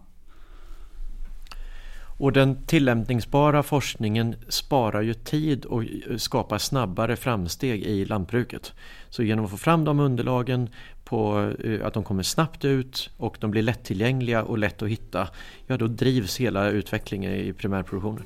Och 2.21 2.33
den 2.33 2.67
tillämpningsbara 2.67 3.63
forskningen 3.63 4.37
sparar 4.49 5.03
ju 5.03 5.15
tid 5.15 5.65
och 5.65 5.85
skapar 6.17 6.59
snabbare 6.59 7.17
framsteg 7.17 7.83
i 7.83 8.05
lantbruket. 8.05 8.73
Så 9.09 9.23
genom 9.23 9.45
att 9.45 9.51
få 9.51 9.57
fram 9.57 9.85
de 9.85 10.01
underlagen 10.01 10.69
på 11.05 11.53
eh, 11.65 11.87
att 11.87 11.95
de 11.95 12.05
kommer 12.05 12.23
snabbt 12.23 12.65
ut 12.65 13.11
och 13.17 13.37
de 13.41 13.51
blir 13.51 13.63
lättillgängliga 13.63 14.43
och 14.43 14.59
lätt 14.59 14.83
att 14.83 14.89
hitta, 14.89 15.29
ja 15.67 15.77
då 15.77 15.87
drivs 15.87 16.37
hela 16.37 16.69
utvecklingen 16.69 17.33
i 17.33 17.53
primärproduktionen. 17.53 18.25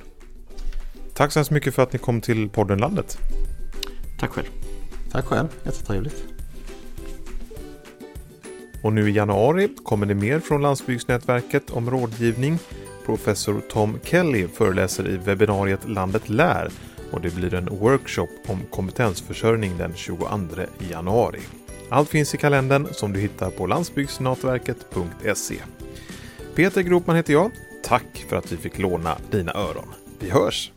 Tack 1.15 1.33
så 1.33 1.39
hemskt 1.39 1.51
mycket 1.51 1.75
för 1.75 1.83
att 1.83 1.93
ni 1.93 1.99
kom 1.99 2.21
till 2.21 2.49
podden 2.49 2.79
Landet. 2.79 3.19
Tack 4.19 4.31
själv. 4.31 4.47
Tack 5.11 5.25
själv, 5.25 5.49
jättetrevligt. 5.65 6.25
Och 8.83 8.93
nu 8.93 9.11
i 9.11 9.13
januari 9.13 9.69
kommer 9.85 10.07
det 10.07 10.15
mer 10.15 10.41
från 10.41 10.63
Landsbygdsnätverket 10.63 11.71
om 11.71 11.91
rådgivning 11.91 12.59
Professor 13.05 13.61
Tom 13.71 13.99
Kelly 14.05 14.49
föreläser 14.49 15.09
i 15.09 15.17
webbinariet 15.17 15.89
Landet 15.89 16.29
lär 16.29 16.71
och 17.11 17.21
det 17.21 17.35
blir 17.35 17.55
en 17.55 17.67
workshop 17.67 18.29
om 18.47 18.63
kompetensförsörjning 18.71 19.79
den 19.79 19.93
22 19.95 20.27
januari. 20.91 21.41
Allt 21.89 22.09
finns 22.09 22.35
i 22.35 22.39
kalendern 22.39 22.87
som 22.93 23.13
du 23.13 23.21
hittar 23.21 23.51
på 23.51 23.67
landsbygdsnätverket.se. 23.67 25.57
Peter 26.55 26.83
Gropman 26.83 27.17
heter 27.17 27.33
jag. 27.33 27.51
Tack 27.85 28.27
för 28.29 28.37
att 28.37 28.53
vi 28.53 28.57
fick 28.57 28.79
låna 28.79 29.19
dina 29.31 29.53
öron. 29.53 29.89
Vi 30.19 30.31
hörs! 30.31 30.74